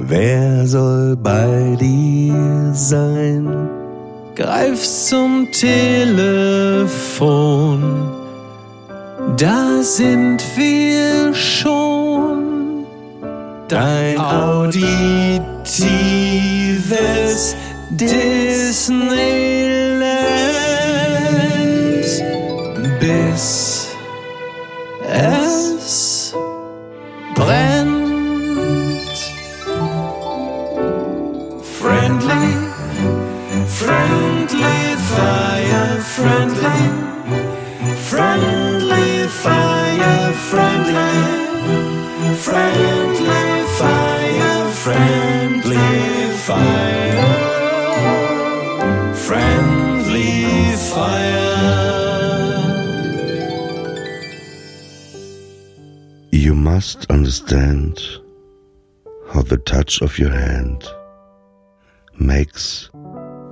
[0.00, 3.68] Wer soll bei dir sein?
[4.36, 6.78] Greif zum Telefon.
[9.36, 12.86] Da sind wir schon.
[13.66, 14.86] Dein auditives
[17.90, 19.18] Disneyland.
[23.00, 23.88] Bis
[25.12, 25.57] es
[36.18, 36.80] friendly,
[38.10, 41.14] friendly fire, friendly,
[42.34, 43.46] friendly
[43.78, 45.88] fire, friendly
[46.48, 47.22] fire,
[49.14, 50.32] friendly
[50.90, 51.52] fire.
[56.32, 58.00] You must understand
[59.32, 60.82] how the touch of your hand
[62.18, 62.90] makes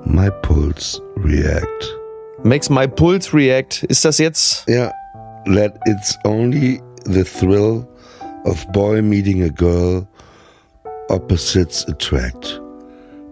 [0.04, 1.96] my pulse react.
[2.44, 3.82] Makes my pulse react.
[3.84, 4.64] Ist das jetzt?
[4.68, 4.92] Yeah,
[5.54, 7.86] that it's only the thrill
[8.44, 10.06] of boy meeting a girl,
[11.10, 12.60] opposites attract.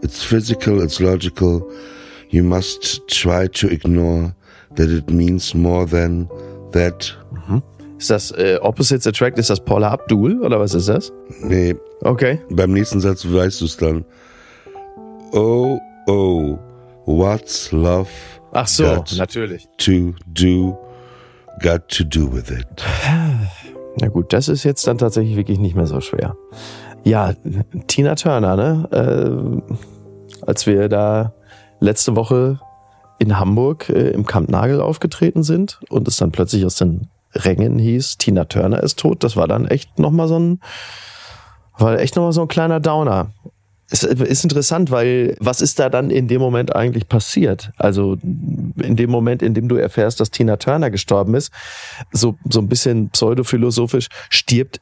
[0.02, 1.62] It's physical, it's logical.
[2.30, 4.34] You must try to ignore
[4.76, 6.28] that it means more than
[6.72, 7.16] that.
[7.98, 9.38] Ist das äh, Opposites Attract?
[9.38, 11.12] Ist das Paula Abdul oder was ist das?
[11.40, 12.40] Nee, Okay.
[12.50, 14.04] beim nächsten Satz weißt du es dann.
[15.32, 16.58] Oh, oh,
[17.06, 18.08] what's love
[18.54, 19.68] Ach so, got natürlich.
[19.78, 20.78] to do,
[21.60, 22.66] got to do with it?
[24.00, 26.36] Na gut, das ist jetzt dann tatsächlich wirklich nicht mehr so schwer.
[27.02, 27.34] Ja,
[27.88, 28.88] Tina Turner, ne?
[28.90, 31.32] Äh, als wir da
[31.80, 32.60] letzte Woche
[33.18, 37.78] in Hamburg äh, im Camp Nagel aufgetreten sind und es dann plötzlich aus den Rängen
[37.78, 40.60] hieß, Tina Turner ist tot, das war dann echt nochmal so ein,
[41.76, 43.32] war echt nochmal so ein kleiner Downer.
[43.94, 47.70] Es ist interessant, weil was ist da dann in dem Moment eigentlich passiert?
[47.76, 51.52] Also in dem Moment, in dem du erfährst, dass Tina Turner gestorben ist,
[52.10, 54.80] so, so ein bisschen pseudophilosophisch, stirbt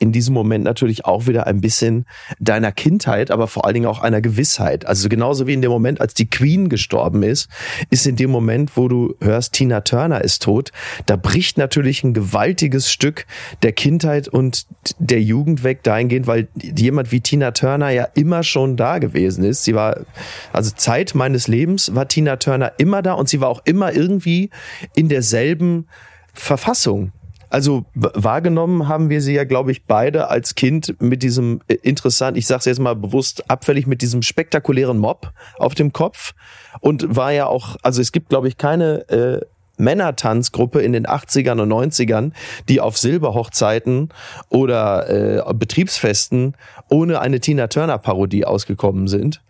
[0.00, 2.06] in diesem Moment natürlich auch wieder ein bisschen
[2.40, 4.86] deiner Kindheit, aber vor allen Dingen auch einer Gewissheit.
[4.86, 7.48] Also genauso wie in dem Moment, als die Queen gestorben ist,
[7.90, 10.72] ist in dem Moment, wo du hörst, Tina Turner ist tot,
[11.04, 13.26] da bricht natürlich ein gewaltiges Stück
[13.62, 14.66] der Kindheit und
[14.98, 19.64] der Jugend weg dahingehend, weil jemand wie Tina Turner ja immer schon da gewesen ist.
[19.64, 20.06] Sie war,
[20.54, 24.48] also Zeit meines Lebens war Tina Turner immer da und sie war auch immer irgendwie
[24.94, 25.88] in derselben
[26.32, 27.12] Verfassung.
[27.50, 32.36] Also wahrgenommen haben wir sie ja, glaube ich, beide als Kind mit diesem äh, interessant,
[32.38, 36.32] ich sage es jetzt mal bewusst abfällig, mit diesem spektakulären Mob auf dem Kopf
[36.80, 39.40] und war ja auch, also es gibt, glaube ich, keine äh,
[39.78, 42.32] Männertanzgruppe in den 80ern und 90ern,
[42.68, 44.10] die auf Silberhochzeiten
[44.48, 45.08] oder
[45.48, 46.54] äh, Betriebsfesten
[46.88, 49.42] ohne eine Tina Turner Parodie ausgekommen sind.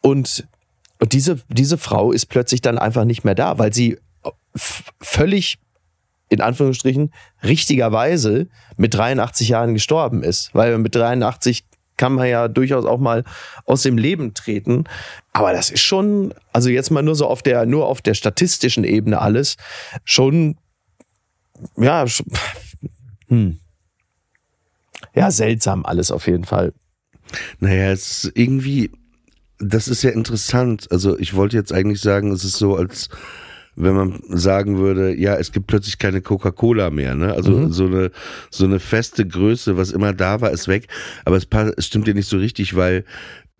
[0.00, 0.46] Und,
[1.00, 3.98] und diese, diese Frau ist plötzlich dann einfach nicht mehr da, weil sie
[4.54, 5.58] f- völlig
[6.28, 7.12] in Anführungsstrichen
[7.42, 10.54] richtigerweise mit 83 Jahren gestorben ist.
[10.54, 11.64] Weil mit 83
[11.98, 13.24] kann man ja durchaus auch mal
[13.66, 14.84] aus dem Leben treten.
[15.34, 18.84] Aber das ist schon, also jetzt mal nur so auf der, nur auf der statistischen
[18.84, 19.56] Ebene alles,
[20.04, 20.56] schon,
[21.76, 22.06] ja,
[23.26, 23.58] hm.
[25.14, 26.72] ja, seltsam alles auf jeden Fall.
[27.58, 28.90] Naja, es ist irgendwie,
[29.58, 30.90] das ist ja interessant.
[30.90, 33.10] Also ich wollte jetzt eigentlich sagen, es ist so, als
[33.80, 37.32] wenn man sagen würde, ja, es gibt plötzlich keine Coca-Cola mehr, ne?
[37.32, 38.10] Also so eine
[38.50, 40.88] so eine feste Größe, was immer da war, ist weg.
[41.24, 43.04] Aber es, pa- es stimmt ja nicht so richtig, weil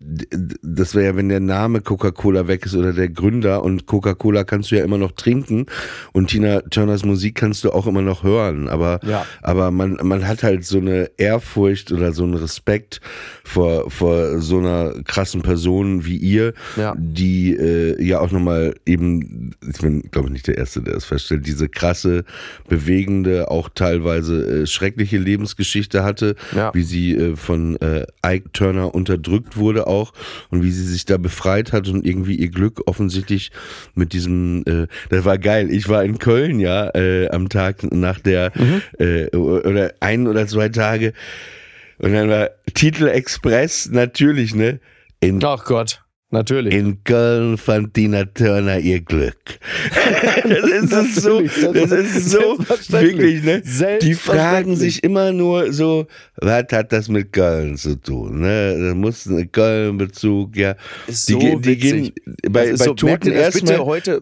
[0.01, 4.71] das wäre ja, wenn der Name Coca-Cola weg ist oder der Gründer und Coca-Cola kannst
[4.71, 5.65] du ja immer noch trinken
[6.13, 9.25] und Tina Turners Musik kannst du auch immer noch hören, aber Ja.
[9.41, 13.01] aber man man hat halt so eine Ehrfurcht oder so einen Respekt
[13.43, 16.95] vor vor so einer krassen Person wie ihr, Ja.
[16.97, 21.03] die äh, ja auch nochmal eben, ich bin glaube ich nicht der Erste, der das
[21.05, 22.23] feststellt, diese krasse,
[22.69, 26.73] bewegende, auch teilweise äh, schreckliche Lebensgeschichte hatte, Ja.
[26.73, 30.13] wie sie äh, von äh, Ike Turner unterdrückt wurde auch
[30.49, 33.51] und wie sie sich da befreit hat und irgendwie ihr Glück offensichtlich
[33.95, 35.71] mit diesem, äh, das war geil.
[35.71, 38.51] Ich war in Köln ja äh, am Tag nach der
[38.99, 41.13] äh, oder ein oder zwei Tage
[41.97, 44.79] und dann war Titel Express natürlich ne
[45.19, 46.01] in Ach Gott.
[46.31, 46.75] Natürlich.
[46.75, 49.35] In Köln fand Tina Turner ihr Glück.
[50.43, 52.59] das ist so, das ist so
[52.89, 53.63] wirklich, ne?
[53.99, 56.05] Die fragen sich immer nur so,
[56.35, 58.41] was hat das mit Köln zu tun?
[58.41, 58.77] Ne?
[58.79, 60.75] Da muss ein Köln-Bezug, ja.
[61.07, 62.11] Ist die, so die gehen
[62.43, 64.21] bei, bei so, Toten erstmal heute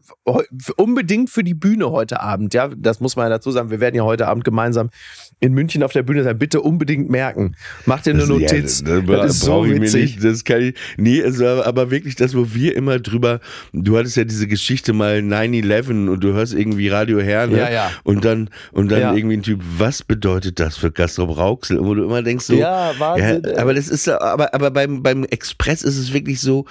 [0.78, 2.70] unbedingt für die Bühne heute Abend, ja.
[2.70, 3.70] Das muss man ja dazu sagen.
[3.70, 4.92] Wir werden ja heute Abend gemeinsam
[5.40, 7.56] in München auf der Bühne sein, bitte unbedingt merken.
[7.86, 8.84] Mach dir eine das, Notiz.
[8.88, 9.94] Ja, das, das ist so ich witzig.
[9.94, 10.24] mir nicht.
[10.24, 10.76] Das kann ich.
[10.98, 13.40] Nee, es war aber wirklich das, wo wir immer drüber.
[13.74, 17.58] Du hattest ja diese Geschichte mal 9-11 und du hörst irgendwie Radio Herne.
[17.58, 17.92] Ja, ja.
[18.04, 19.14] Und dann, und dann ja.
[19.16, 21.84] irgendwie ein Typ, was bedeutet das für Kastrop Rauxel?
[21.84, 22.54] Wo du immer denkst so.
[22.54, 23.42] Ja, Wahnsinn.
[23.46, 26.66] Ja, aber das ist, aber, aber beim, beim Express ist es wirklich so,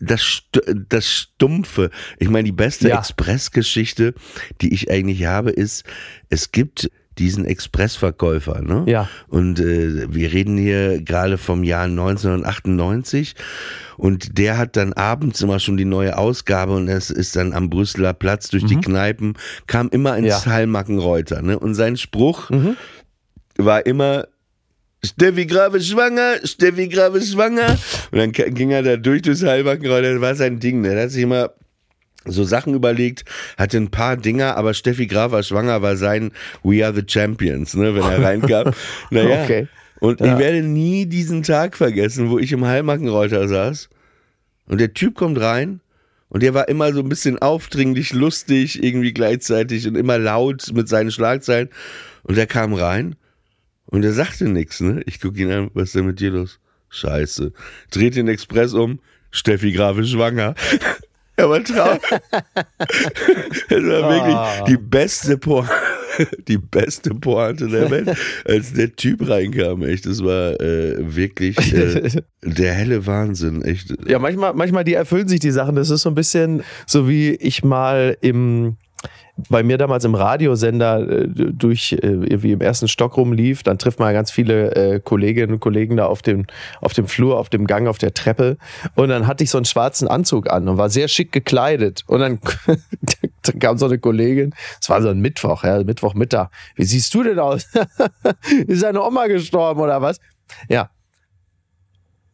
[0.00, 0.42] das,
[0.88, 1.90] das Stumpfe.
[2.18, 2.90] Ich meine, die beste.
[2.90, 4.14] Express-Geschichte,
[4.60, 5.84] die ich eigentlich habe, ist,
[6.28, 8.62] es gibt diesen Expressverkäufer.
[8.62, 8.84] Ne?
[8.86, 9.08] Ja.
[9.28, 13.34] Und äh, wir reden hier gerade vom Jahr 1998
[13.96, 17.70] und der hat dann abends immer schon die neue Ausgabe und es ist dann am
[17.70, 18.68] Brüsseler Platz durch mhm.
[18.68, 19.34] die Kneipen,
[19.66, 20.46] kam immer ins ja.
[20.46, 21.42] Heilmackenreuter.
[21.42, 21.58] Ne?
[21.58, 22.76] Und sein Spruch mhm.
[23.56, 24.26] war immer,
[25.04, 27.76] Steffi Grave schwanger, Steffi Grave schwanger.
[28.12, 30.80] Und dann ging er da durch durchs Heilbackenreuter, das war sein Ding.
[30.80, 30.94] Ne?
[30.94, 31.50] Er hat sich immer
[32.24, 33.24] so Sachen überlegt,
[33.56, 36.32] hatte ein paar Dinger, aber Steffi Graf war schwanger, war sein
[36.62, 38.72] We are the Champions, ne, wenn er reinkam.
[39.10, 39.42] naja.
[39.42, 39.68] Okay.
[40.00, 40.32] Und ja.
[40.32, 43.88] ich werde nie diesen Tag vergessen, wo ich im Heilmackenreuter saß
[44.66, 45.80] und der Typ kommt rein
[46.28, 50.88] und der war immer so ein bisschen aufdringlich, lustig, irgendwie gleichzeitig und immer laut mit
[50.88, 51.68] seinen Schlagzeilen.
[52.22, 53.16] Und der kam rein
[53.84, 55.02] und er sagte nichts, ne?
[55.04, 56.58] Ich gucke ihn an, was ist denn mit dir los?
[56.88, 57.52] Scheiße.
[57.90, 60.54] Dreht den Express um, Steffi Graf ist schwanger.
[61.36, 62.00] Er war traurig.
[62.02, 62.20] das
[63.70, 64.64] war wirklich ah.
[64.68, 65.72] die beste Pointe,
[66.48, 70.06] die beste Pointe der Welt, als der Typ reinkam, echt.
[70.06, 73.94] Das war äh, wirklich äh, der helle Wahnsinn, echt.
[74.06, 75.74] Ja, manchmal, manchmal, die erfüllen sich die Sachen.
[75.74, 78.76] Das ist so ein bisschen so wie ich mal im
[79.48, 83.98] bei mir damals im Radiosender äh, durch äh, irgendwie im ersten Stock rumlief, dann trifft
[83.98, 86.46] man ganz viele äh, Kolleginnen und Kollegen da auf dem,
[86.80, 88.58] auf dem Flur, auf dem Gang, auf der Treppe.
[88.94, 92.04] Und dann hatte ich so einen schwarzen Anzug an und war sehr schick gekleidet.
[92.06, 92.40] Und dann,
[93.42, 96.50] dann kam so eine Kollegin, es war so ein Mittwoch, ja, Mittwochmittag.
[96.76, 97.68] Wie siehst du denn aus?
[98.66, 100.20] Ist deine Oma gestorben oder was?
[100.68, 100.90] Ja.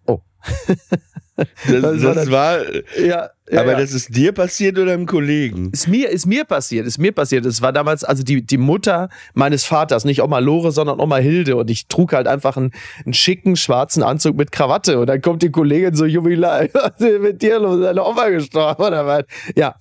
[0.07, 0.21] Oh.
[1.39, 2.59] Das, das, das war,
[2.99, 3.79] ja, ja, aber ja.
[3.79, 5.71] das ist dir passiert oder einem Kollegen?
[5.73, 7.47] Ist mir, ist mir passiert, ist mir passiert.
[7.47, 11.57] Es war damals, also die, die Mutter meines Vaters, nicht Oma Lore, sondern Oma Hilde.
[11.57, 12.73] Und ich trug halt einfach einen,
[13.05, 14.99] einen schicken schwarzen Anzug mit Krawatte.
[14.99, 17.81] Und dann kommt die Kollegin so jubilär, was ist mit dir los?
[17.81, 19.25] Deine Oma gestorben oder was?
[19.55, 19.77] Ja.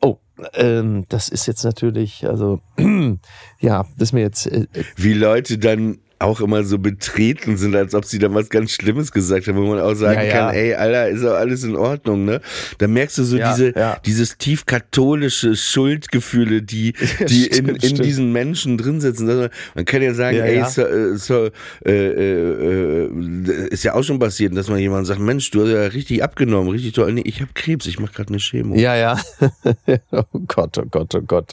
[0.00, 0.18] Oh,
[0.54, 2.60] ähm, das ist jetzt natürlich, also,
[3.60, 4.46] ja, das ist mir jetzt.
[4.46, 4.66] Äh,
[4.96, 9.12] Wie Leute dann auch immer so betreten sind, als ob sie da was ganz Schlimmes
[9.12, 10.32] gesagt haben, wo man auch sagen ja, ja.
[10.32, 12.40] kann, ey, Alter, ist doch alles in Ordnung, ne?
[12.78, 13.74] Da merkst du so ja, diese,
[14.04, 16.92] dieses tief katholische Schuldgefühle, die,
[17.28, 18.04] die stimmt, in, in stimmt.
[18.04, 19.28] diesen Menschen drin sitzen.
[19.28, 21.50] Also, man kann ja sagen, ey, so, äh, so,
[21.84, 25.70] äh, äh, äh, ist ja auch schon passiert, dass man jemand sagt, Mensch, du hast
[25.70, 27.12] ja richtig abgenommen, richtig toll.
[27.12, 28.76] Nee, ich habe Krebs, ich mache gerade eine Chemo.
[28.76, 29.20] Ja, ja.
[30.12, 31.52] oh Gott, oh Gott, oh Gott.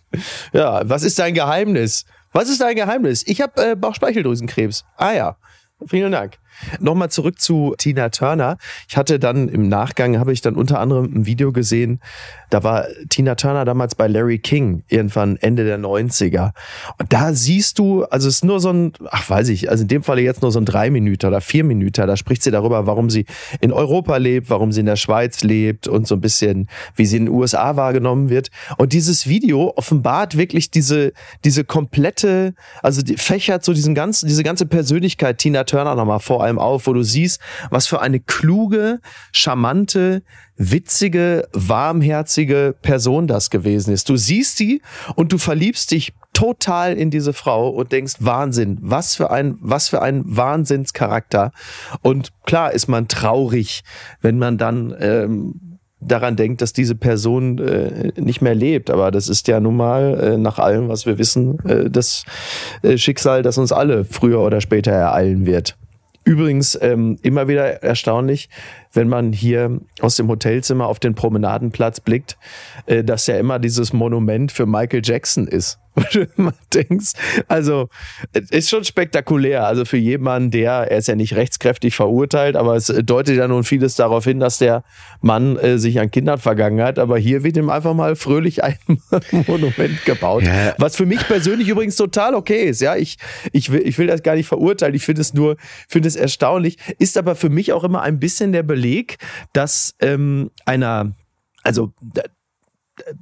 [0.54, 2.06] Ja, was ist dein Geheimnis?
[2.32, 3.24] Was ist dein Geheimnis?
[3.26, 4.86] Ich habe äh, Bauchspeicheldrüsenkrebs.
[4.98, 5.38] Ah ja.
[5.88, 6.40] Vielen Dank.
[6.80, 8.58] Nochmal zurück zu Tina Turner.
[8.90, 12.02] Ich hatte dann im Nachgang, habe ich dann unter anderem ein Video gesehen,
[12.50, 16.52] da war Tina Turner damals bei Larry King, irgendwann Ende der 90er.
[16.98, 19.88] Und da siehst du, also es ist nur so ein, ach weiß ich, also in
[19.88, 22.88] dem Falle jetzt nur so ein drei Minuten oder vier Minuten, da spricht sie darüber,
[22.88, 23.26] warum sie
[23.62, 27.18] in Europa lebt, warum sie in der Schweiz lebt und so ein bisschen, wie sie
[27.18, 28.50] in den USA wahrgenommen wird.
[28.78, 31.14] Und dieses Video offenbart wirklich diese,
[31.46, 36.44] diese komplette, also die fächert so diesen ganzen, diese ganze Persönlichkeit Tina Turner nochmal vor
[36.44, 37.40] allem auf, wo du siehst,
[37.70, 39.00] was für eine kluge,
[39.32, 40.24] charmante,
[40.58, 44.10] witzige, warmherzige Person das gewesen ist.
[44.10, 44.82] Du siehst sie
[45.16, 49.90] und du verliebst dich total in diese Frau und denkst, Wahnsinn, was für ein, was
[49.90, 51.52] für ein Wahnsinnscharakter.
[52.02, 53.84] Und klar ist man traurig,
[54.22, 58.90] wenn man dann ähm, daran denkt, dass diese Person äh, nicht mehr lebt.
[58.90, 62.24] Aber das ist ja nun mal äh, nach allem, was wir wissen, äh, das
[62.84, 65.78] äh, Schicksal, das uns alle früher oder später ereilen wird.
[66.24, 68.50] Übrigens ähm, immer wieder erstaunlich,
[68.94, 72.38] wenn man hier aus dem Hotelzimmer auf den Promenadenplatz blickt,
[73.04, 75.80] dass ja immer dieses Monument für Michael Jackson ist.
[76.38, 77.14] immer denkst,
[77.48, 77.90] also
[78.34, 79.66] es ist schon spektakulär.
[79.66, 83.64] Also für jemanden, der, er ist ja nicht rechtskräftig verurteilt, aber es deutet ja nun
[83.64, 84.84] vieles darauf hin, dass der
[85.22, 87.00] Mann äh, sich an Kindern vergangen hat.
[87.00, 88.78] Aber hier wird ihm einfach mal fröhlich ein
[89.48, 90.44] Monument gebaut.
[90.44, 90.74] Ja.
[90.78, 92.82] Was für mich persönlich übrigens total okay ist.
[92.82, 93.18] Ja, ich,
[93.52, 94.96] ich, will, ich will das gar nicht verurteilen.
[94.96, 96.78] Ich finde es nur, finde es erstaunlich.
[97.00, 99.18] Ist aber für mich auch immer ein bisschen der Beleg,
[99.54, 101.16] dass ähm, einer,
[101.64, 101.94] also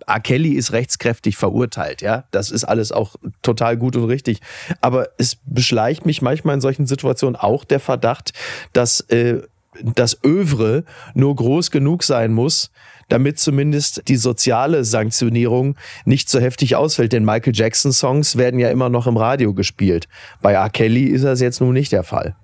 [0.06, 0.20] R.
[0.20, 2.26] Kelly ist rechtskräftig verurteilt, ja.
[2.32, 4.40] Das ist alles auch total gut und richtig.
[4.82, 8.34] Aber es beschleicht mich manchmal in solchen Situationen auch der Verdacht,
[8.74, 9.42] dass äh,
[9.84, 12.72] das Övre nur groß genug sein muss,
[13.10, 17.14] damit zumindest die soziale Sanktionierung nicht so heftig ausfällt.
[17.14, 20.08] Denn Michael Jackson Songs werden ja immer noch im Radio gespielt.
[20.42, 20.70] Bei R.
[20.70, 22.36] Kelly ist das jetzt nun nicht der Fall.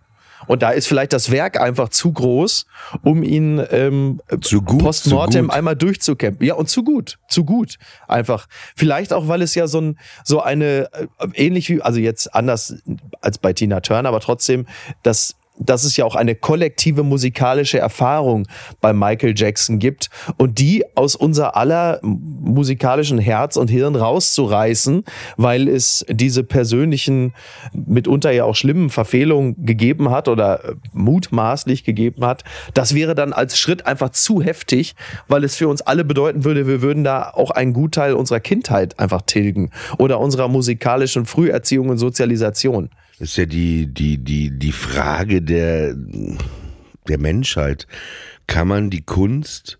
[0.48, 2.66] Und da ist vielleicht das Werk einfach zu groß,
[3.04, 6.46] um ihn ähm, zu gut, postmortem einmal durchzukämpfen.
[6.46, 7.78] Ja, und zu gut, zu gut.
[8.08, 8.48] Einfach.
[8.76, 12.76] Vielleicht auch, weil es ja so, ein, so eine, äh, ähnlich wie, also jetzt anders
[13.22, 14.66] als bei Tina Turner, aber trotzdem,
[15.04, 18.48] das dass es ja auch eine kollektive musikalische Erfahrung
[18.82, 25.04] bei Michael Jackson gibt und die aus unser aller musikalischen Herz und Hirn rauszureißen,
[25.38, 27.34] weil es diese persönlichen,
[27.74, 32.44] mitunter ja auch schlimmen Verfehlungen gegeben hat oder mutmaßlich gegeben hat,
[32.74, 34.96] das wäre dann als Schritt einfach zu heftig,
[35.28, 39.00] weil es für uns alle bedeuten würde, wir würden da auch einen Gutteil unserer Kindheit
[39.00, 42.90] einfach tilgen oder unserer musikalischen Früherziehung und Sozialisation.
[43.20, 45.96] Ist ja die, die, die, die Frage der,
[47.08, 47.88] der Menschheit.
[48.48, 49.80] Kann man die Kunst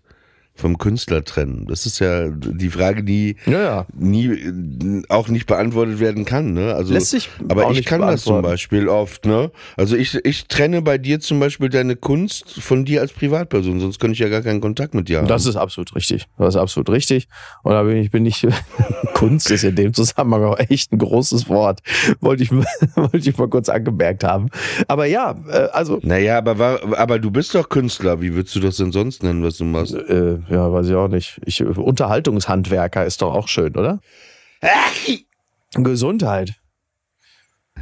[0.54, 1.66] vom Künstler trennen?
[1.66, 3.86] Das ist ja die Frage, die ja, ja.
[3.94, 6.52] nie auch nicht beantwortet werden kann.
[6.52, 6.74] Ne?
[6.74, 9.26] Also, Lässt sich aber ich kann das zum Beispiel oft.
[9.26, 9.50] Ne?
[9.76, 13.98] Also ich, ich trenne bei dir zum Beispiel deine Kunst von dir als Privatperson, sonst
[13.98, 15.28] könnte ich ja gar keinen Kontakt mit dir haben.
[15.28, 16.26] Das ist absolut richtig.
[16.38, 17.28] Das ist absolut richtig.
[17.62, 18.46] Und da bin ich, bin ich
[19.14, 21.80] Kunst ist in dem Zusammenhang auch echt ein großes Wort.
[22.20, 22.52] Wollte ich,
[22.94, 24.48] wollte ich mal kurz angemerkt haben.
[24.88, 25.98] Aber ja, äh, also.
[26.02, 28.20] Naja, aber, war, aber du bist doch Künstler.
[28.20, 29.94] Wie würdest du das denn sonst nennen, was du machst?
[29.94, 31.40] Äh, ja, weiß ich auch nicht.
[31.44, 34.00] Ich, Unterhaltungshandwerker ist doch auch schön, oder?
[35.76, 36.54] Gesundheit.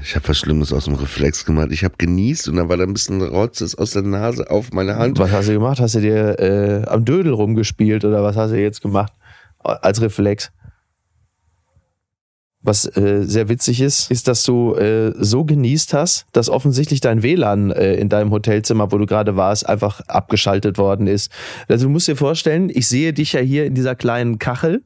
[0.03, 1.69] Ich habe was Schlimmes aus dem Reflex gemacht.
[1.71, 4.97] Ich habe genießt und dann war da ein bisschen Rotzes aus der Nase auf meine
[4.97, 5.19] Hand.
[5.19, 5.81] Was hast du gemacht?
[5.81, 9.13] Hast du dir äh, am Dödel rumgespielt oder was hast du jetzt gemacht
[9.59, 10.51] als Reflex?
[12.63, 17.23] Was äh, sehr witzig ist, ist, dass du äh, so genießt hast, dass offensichtlich dein
[17.23, 21.33] WLAN äh, in deinem Hotelzimmer, wo du gerade warst, einfach abgeschaltet worden ist.
[21.69, 24.83] Also du musst dir vorstellen, ich sehe dich ja hier in dieser kleinen Kachel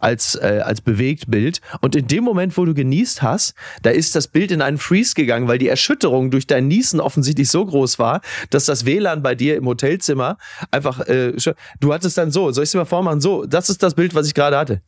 [0.00, 1.60] als, äh, als Bewegtbild.
[1.80, 5.14] Und in dem Moment, wo du genießt hast, da ist das Bild in einen Freeze
[5.14, 9.36] gegangen, weil die Erschütterung durch dein Niesen offensichtlich so groß war, dass das WLAN bei
[9.36, 10.38] dir im Hotelzimmer
[10.72, 11.34] einfach, äh,
[11.80, 13.20] du hattest dann so, soll ich es dir mal vormachen?
[13.20, 14.82] So, das ist das Bild, was ich gerade hatte.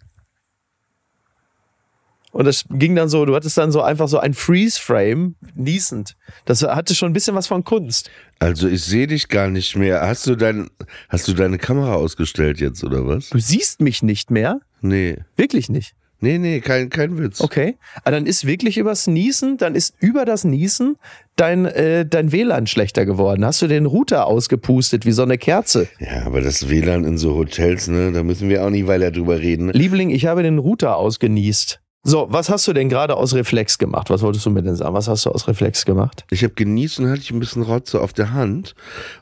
[2.34, 6.16] Und das ging dann so, du hattest dann so einfach so ein Freeze-Frame, niesend.
[6.46, 8.10] Das hatte schon ein bisschen was von Kunst.
[8.40, 10.00] Also ich sehe dich gar nicht mehr.
[10.00, 10.68] Hast du dein,
[11.08, 13.30] hast du deine Kamera ausgestellt jetzt oder was?
[13.30, 14.58] Du siehst mich nicht mehr?
[14.80, 15.18] Nee.
[15.36, 15.94] Wirklich nicht?
[16.18, 17.40] Nee, nee, kein, kein Witz.
[17.40, 17.76] Okay.
[18.02, 20.96] Aber dann ist wirklich übers Niesen, dann ist über das Niesen
[21.36, 23.44] dein, äh, dein WLAN schlechter geworden.
[23.44, 25.86] Hast du den Router ausgepustet wie so eine Kerze?
[26.00, 29.38] Ja, aber das WLAN in so Hotels, ne, da müssen wir auch nicht weiter drüber
[29.38, 29.68] reden.
[29.68, 31.80] Liebling, ich habe den Router ausgenießt.
[32.06, 34.10] So, was hast du denn gerade aus Reflex gemacht?
[34.10, 34.94] Was wolltest du mir denn sagen?
[34.94, 36.26] Was hast du aus Reflex gemacht?
[36.30, 38.74] Ich habe genießt und hatte ich ein bisschen Rotze auf der Hand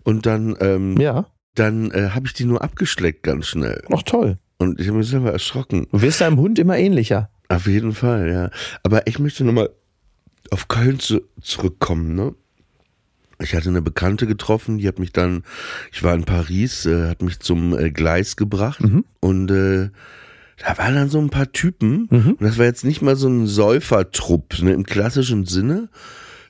[0.02, 1.26] und dann ähm, ja.
[1.54, 3.82] dann äh, habe ich die nur abgeschleckt ganz schnell.
[3.92, 4.38] Ach toll.
[4.58, 5.86] Und ich habe mich selber erschrocken.
[5.92, 7.30] Du wirst deinem Hund immer ähnlicher.
[7.48, 8.50] Auf jeden Fall, ja.
[8.82, 9.70] Aber ich möchte nochmal
[10.50, 12.34] auf Köln zu, zurückkommen, ne?
[13.40, 15.42] Ich hatte eine Bekannte getroffen, die hat mich dann,
[15.90, 19.04] ich war in Paris, äh, hat mich zum äh, Gleis gebracht mhm.
[19.20, 19.90] und äh,
[20.59, 22.37] da waren dann so ein paar Typen, mhm.
[22.38, 25.88] und das war jetzt nicht mal so ein Säufertrupp ne, im klassischen Sinne,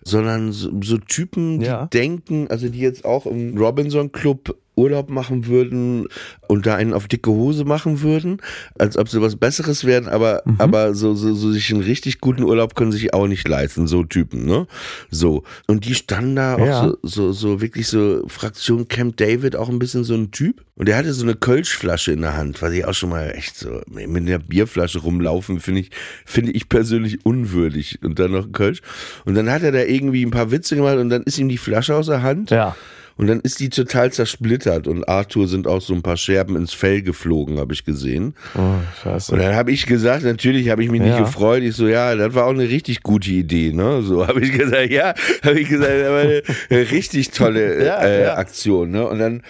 [0.05, 1.87] sondern so, so Typen, die ja.
[1.87, 6.09] denken, also die jetzt auch im Robinson Club Urlaub machen würden
[6.49, 8.41] und da einen auf dicke Hose machen würden,
[8.79, 10.57] als ob sie was Besseres wären, aber, mhm.
[10.59, 14.05] aber so, so, so sich einen richtig guten Urlaub können sich auch nicht leisten, so
[14.05, 14.67] Typen, ne?
[15.11, 15.45] So.
[15.67, 16.81] Und die standen da ja.
[16.81, 20.65] auch so, so, so wirklich so Fraktion Camp David, auch ein bisschen so ein Typ.
[20.75, 23.57] Und der hatte so eine Kölschflasche in der Hand, was ich auch schon mal echt
[23.57, 25.91] so mit der Bierflasche rumlaufen, finde ich,
[26.25, 27.99] finde ich persönlich unwürdig.
[28.03, 28.81] Und dann noch ein Kölsch.
[29.25, 31.59] Und dann hat er da irgendwie ein paar Witze gemacht und dann ist ihm die
[31.59, 32.51] Flasche aus der Hand.
[32.51, 32.75] Ja.
[33.17, 36.73] Und dann ist die total zersplittert und Arthur sind auch so ein paar Scherben ins
[36.73, 38.35] Fell geflogen, habe ich gesehen.
[38.55, 39.33] Oh, scheiße.
[39.33, 41.09] Und dann habe ich gesagt, natürlich habe ich mich ja.
[41.09, 41.63] nicht gefreut.
[41.63, 44.03] Ich so, ja, das war auch eine richtig gute Idee, ne?
[44.03, 45.15] So habe ich gesagt, ja,
[45.45, 48.37] habe ich gesagt, das war eine richtig tolle ja, äh, ja.
[48.37, 49.07] Aktion, ne?
[49.07, 49.43] Und dann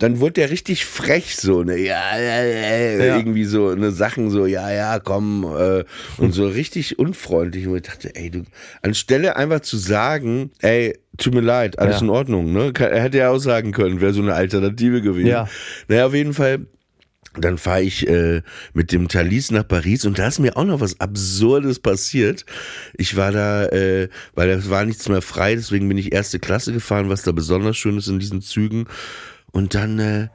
[0.00, 4.46] dann wurde der richtig frech so, ne, ja, ja, ja, irgendwie so, ne, Sachen so,
[4.46, 5.84] ja, ja, komm, äh,
[6.16, 7.66] und so richtig unfreundlich.
[7.66, 8.44] Und ich dachte, ey, du,
[8.82, 13.30] anstelle einfach zu sagen, ey, tut mir leid, alles in Ordnung, ne, er hätte ja
[13.30, 15.28] auch sagen können, wäre so eine Alternative gewesen.
[15.28, 15.48] Ja.
[15.88, 16.66] Naja, auf jeden Fall
[17.38, 18.42] dann fahre ich äh,
[18.72, 22.44] mit dem Thalys nach Paris und da ist mir auch noch was Absurdes passiert.
[22.94, 26.72] Ich war da, äh, weil es war nichts mehr frei, deswegen bin ich erste Klasse
[26.72, 28.86] gefahren, was da besonders schön ist in diesen Zügen.
[29.52, 30.28] Und dann äh,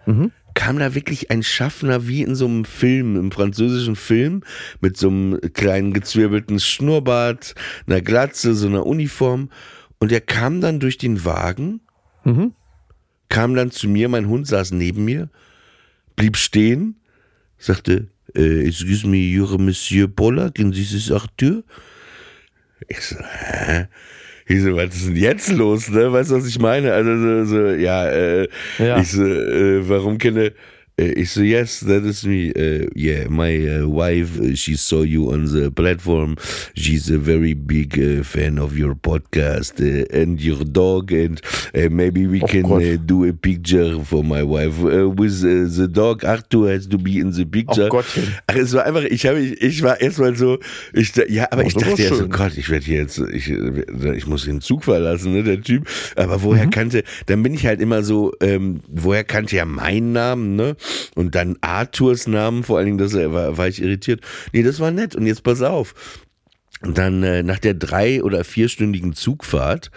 [0.53, 4.41] kam da wirklich ein Schaffner wie in so einem Film, im französischen Film,
[4.81, 7.55] mit so einem kleinen gezwirbelten Schnurrbart,
[7.87, 9.49] einer Glatze, so einer Uniform.
[9.99, 11.81] Und er kam dann durch den Wagen,
[13.29, 15.29] kam dann zu mir, mein Hund saß neben mir,
[16.15, 16.95] blieb stehen,
[17.57, 21.63] sagte, äh, excuse me, you're Monsieur Pollack and this is Arthur?
[22.87, 23.87] Ich so, hä?
[24.47, 26.11] Ich so, was ist denn jetzt los, ne?
[26.13, 26.93] Weißt du, was ich meine?
[26.93, 28.47] Also, so, so ja, äh,
[28.77, 28.99] Ja.
[28.99, 30.53] ich so, äh, warum kenne, äh,
[30.97, 35.29] ich so, yes, that is me, äh, yeah, my uh, wife, uh, she saw you
[35.31, 36.35] on the platform,
[36.73, 41.41] she's a very big uh, fan of your podcast uh, and your dog and
[41.75, 45.67] uh, maybe we Oh can uh, do a picture for my wife uh, with uh,
[45.67, 47.87] the dog, Arthur has to be in the picture.
[47.87, 48.33] Oh Gottchen.
[48.47, 50.59] Ach, es war einfach, ich habe, ich, ich war erstmal so,
[50.93, 52.27] ich, ja, aber Oh, ich dachte ja so.
[52.29, 55.87] Gott, ich werde jetzt, ich, äh, ich muss den Zug verlassen, ne, der Typ.
[56.15, 56.43] Aber Mhm.
[56.43, 60.75] woher kannte, dann bin ich halt immer so, ähm, woher kannte er meinen Namen, ne?
[61.15, 64.21] Und dann Arthurs Namen, vor allen Dingen, das äh, war, war ich irritiert.
[64.53, 65.15] Nee, das war nett.
[65.15, 65.93] Und jetzt pass auf.
[66.81, 69.91] Und dann äh, nach der drei- oder vierstündigen Zugfahrt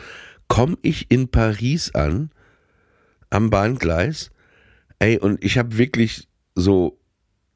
[0.47, 2.31] komme ich in Paris an,
[3.31, 4.31] am Bahngleis.
[4.99, 6.99] Ey, und ich habe wirklich so,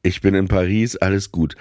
[0.03, 1.55] ich bin in Paris, alles gut.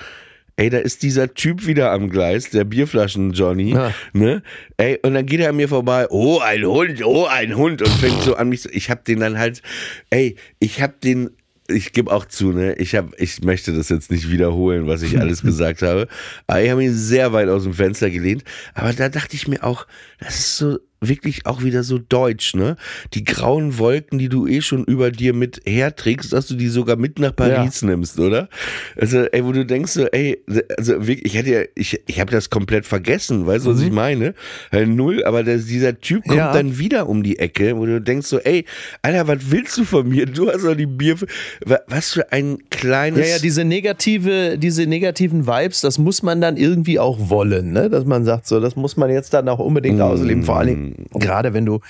[0.56, 3.74] Ey, da ist dieser Typ wieder am Gleis, der Bierflaschen-Johnny,
[4.12, 4.42] ne?
[4.76, 7.88] Ey, und dann geht er an mir vorbei, oh, ein Hund, oh, ein Hund, und
[7.88, 9.62] fängt so an mich, ich hab den dann halt,
[10.10, 11.30] ey, ich hab den,
[11.68, 15.18] ich gebe auch zu, ne, ich hab, ich möchte das jetzt nicht wiederholen, was ich
[15.18, 16.08] alles gesagt habe,
[16.46, 19.62] aber ich habe mich sehr weit aus dem Fenster gelehnt, aber da dachte ich mir
[19.62, 19.86] auch,
[20.18, 22.76] das ist so, wirklich auch wieder so deutsch, ne?
[23.14, 26.96] Die grauen Wolken, die du eh schon über dir mit herträgst, dass du die sogar
[26.96, 28.48] mit nach Paris nimmst, oder?
[28.96, 30.38] Also, ey, wo du denkst so, ey,
[30.78, 33.90] also wirklich, ich hätte ja, ich, ich habe das komplett vergessen, weißt du, was ich
[33.90, 34.34] meine?
[34.70, 36.52] Äh, null, aber der, dieser Typ kommt Ja.
[36.52, 38.64] dann wieder um die Ecke, wo du denkst so, ey,
[39.02, 40.26] Alter, was willst du von mir?
[40.26, 41.16] Du hast doch die Bier,
[41.64, 43.18] wa- was für ein kleines.
[43.20, 47.90] Ja, ja, diese negative, diese negativen Vibes, das muss man dann irgendwie auch wollen, ne?
[47.90, 50.42] Dass man sagt, so, das muss man jetzt dann auch unbedingt ausleben.
[50.44, 51.80] Vor allen Dingen, gerade wenn du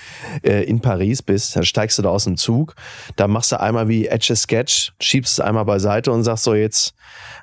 [0.43, 2.75] äh, in Paris bist, dann steigst du da aus dem Zug,
[3.15, 6.93] da machst du einmal wie a Sketch, schiebst es einmal beiseite und sagst so, jetzt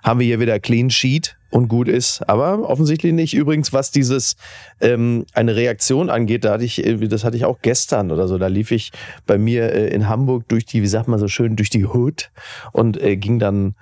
[0.02, 2.22] haben wir hier wieder Clean Sheet und gut ist.
[2.28, 3.34] Aber offensichtlich nicht.
[3.34, 4.36] Übrigens, was dieses
[4.80, 8.38] ähm, eine Reaktion angeht, da hatte ich, äh, das hatte ich auch gestern oder so.
[8.38, 8.92] Da lief ich
[9.26, 12.30] bei mir äh, in Hamburg durch die, wie sagt man so schön, durch die Hood
[12.72, 13.74] und äh, ging dann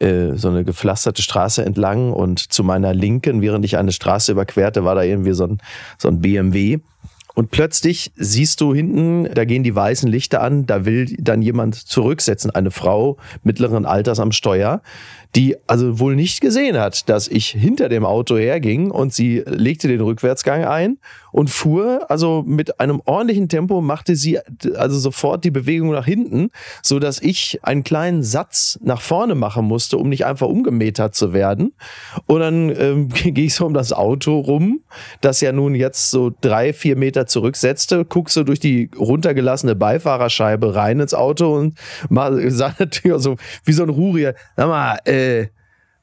[0.00, 4.84] äh, so eine gepflasterte Straße entlang und zu meiner Linken, während ich eine Straße überquerte,
[4.84, 5.58] war da irgendwie so ein,
[5.98, 6.80] so ein BMW.
[7.34, 11.74] Und plötzlich siehst du hinten, da gehen die weißen Lichter an, da will dann jemand
[11.74, 14.82] zurücksetzen, eine Frau mittleren Alters am Steuer,
[15.36, 19.88] die also wohl nicht gesehen hat, dass ich hinter dem Auto herging und sie legte
[19.88, 20.98] den Rückwärtsgang ein
[21.32, 24.38] und fuhr also mit einem ordentlichen Tempo machte sie
[24.76, 26.50] also sofort die Bewegung nach hinten,
[26.82, 31.32] so dass ich einen kleinen Satz nach vorne machen musste, um nicht einfach umgemetert zu
[31.32, 31.72] werden.
[32.26, 34.82] Und dann ähm, gehe ich so um das Auto rum,
[35.20, 40.76] das ja nun jetzt so drei, vier Meter zurücksetzte, guck so durch die runtergelassene Beifahrerscheibe
[40.76, 41.76] rein ins Auto und
[42.08, 45.23] mal sah natürlich so wie so ein Rurier, sag mal, äh,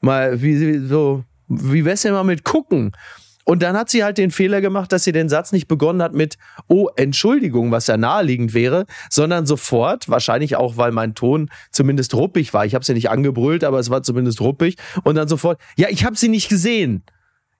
[0.00, 2.92] mal wie wie- so, wie wär's denn mal mit gucken?
[3.44, 6.14] Und dann hat sie halt den Fehler gemacht, dass sie den Satz nicht begonnen hat
[6.14, 6.36] mit
[6.68, 12.54] Oh, Entschuldigung, was ja naheliegend wäre, sondern sofort, wahrscheinlich auch, weil mein Ton zumindest ruppig
[12.54, 12.64] war.
[12.66, 14.76] Ich habe sie nicht angebrüllt, aber es war zumindest ruppig.
[15.02, 17.02] Und dann sofort, ja, ich habe sie nicht gesehen.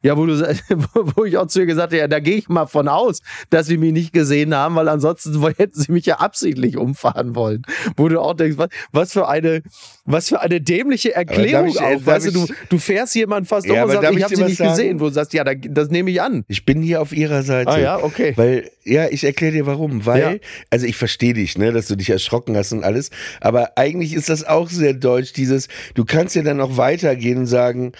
[0.02, 0.34] Ja, wo, du,
[1.16, 3.66] wo ich auch zu ihr gesagt habe, ja, da gehe ich mal von aus, dass
[3.66, 7.62] sie mich nicht gesehen haben, weil ansonsten hätten sie mich ja absichtlich umfahren wollen.
[7.96, 9.62] Wo du auch denkst, was, was für eine,
[10.04, 12.04] was für eine dämliche Erklärung ich- äh, auch.
[12.06, 14.24] Weißt du, darf du, ich- du fährst jemand fast Ja, um und sagst, ich ich
[14.24, 14.70] habe sie nicht sagen?
[14.70, 15.00] gesehen.
[15.00, 16.44] Wo du sagst, ja, da, das nehme ich an.
[16.48, 17.70] Ich bin hier auf ihrer Seite.
[17.70, 18.32] Ah ja, okay.
[18.36, 20.04] Weil, ja, ich erkläre dir warum.
[20.04, 20.32] Weil, Ja.
[20.70, 23.10] also ich verstehe dich, ne, dass du dich erschrocken hast und alles.
[23.40, 27.46] Aber eigentlich ist das auch sehr deutsch, dieses, du kannst ja dann auch weitergehen und
[27.46, 27.92] sagen,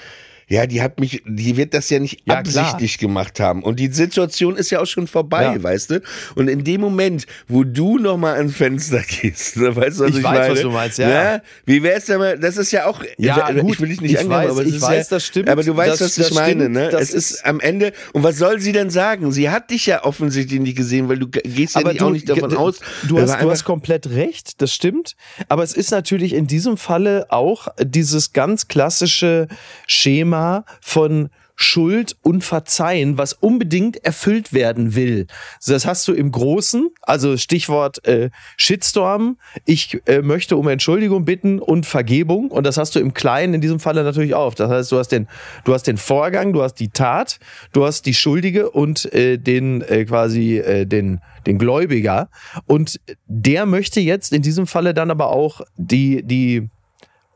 [0.49, 3.63] Ja, die hat mich, die wird das ja nicht Ja, absichtlich gemacht haben.
[3.63, 5.63] Und die Situation ist ja auch schon vorbei, Ja.
[5.63, 6.03] weißt du?
[6.35, 10.17] Und in dem Moment, wo du nochmal ans Fenster gehst, ne, weißt du, was Ich
[10.19, 10.53] ich, weiß, meine?
[10.55, 11.09] was du meinst, ja.
[11.09, 11.43] Ne?
[11.65, 14.13] Wie wär's denn mal, das ist ja auch, Ja, ich, gut, ich will dich nicht
[14.13, 16.25] ich angreifen, aber es ich weiß, ja, das stimmt, aber du weißt, das- was ich
[16.29, 16.89] das meine, stimmt, ne?
[16.91, 19.33] das Es ist, am Ende, und was soll sie denn sagen?
[19.33, 22.29] Sie hat dich ja offensichtlich nicht gesehen, weil du ge- gehst ja nicht, auch nicht
[22.29, 22.81] davon aus.
[23.09, 25.15] Du hast, du hast komplett recht, das stimmt.
[25.49, 29.49] Aber es ist natürlich in diesem Falle auch dieses ganz klassische
[29.87, 30.42] Schema
[30.81, 35.27] von Schuld und Verzeihen, was unbedingt erfüllt werden will.
[35.67, 41.61] Das hast du im Großen, also Stichwort äh, Shitstorm, ich äh, möchte um Entschuldigung bitten
[41.61, 42.51] und Vergebung.
[42.51, 44.55] Und das hast du im Kleinen in diesem Falle natürlich auch.
[44.55, 45.29] Das heißt, du hast den,
[45.65, 47.39] du hast den Vorgang, du hast die Tat,
[47.73, 52.29] du hast die Schuldige und äh, den äh, quasi äh, den, den Gläubiger.
[52.67, 56.69] Und der möchte jetzt in diesem Falle dann aber auch die, die,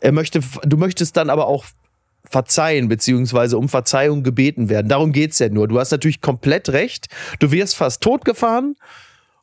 [0.00, 1.64] er möchte, du möchtest dann aber auch
[2.30, 4.88] verzeihen, beziehungsweise um Verzeihung gebeten werden.
[4.88, 5.68] Darum geht's ja nur.
[5.68, 7.06] Du hast natürlich komplett recht.
[7.38, 8.76] Du wirst fast totgefahren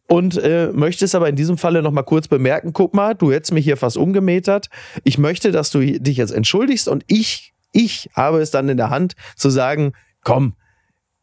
[0.08, 3.54] und äh, möchtest aber in diesem Falle noch mal kurz bemerken, guck mal, du hättest
[3.54, 4.70] mich hier fast umgemetert.
[5.04, 8.90] Ich möchte, dass du dich jetzt entschuldigst und ich, ich habe es dann in der
[8.90, 9.94] Hand zu sagen,
[10.24, 10.56] komm,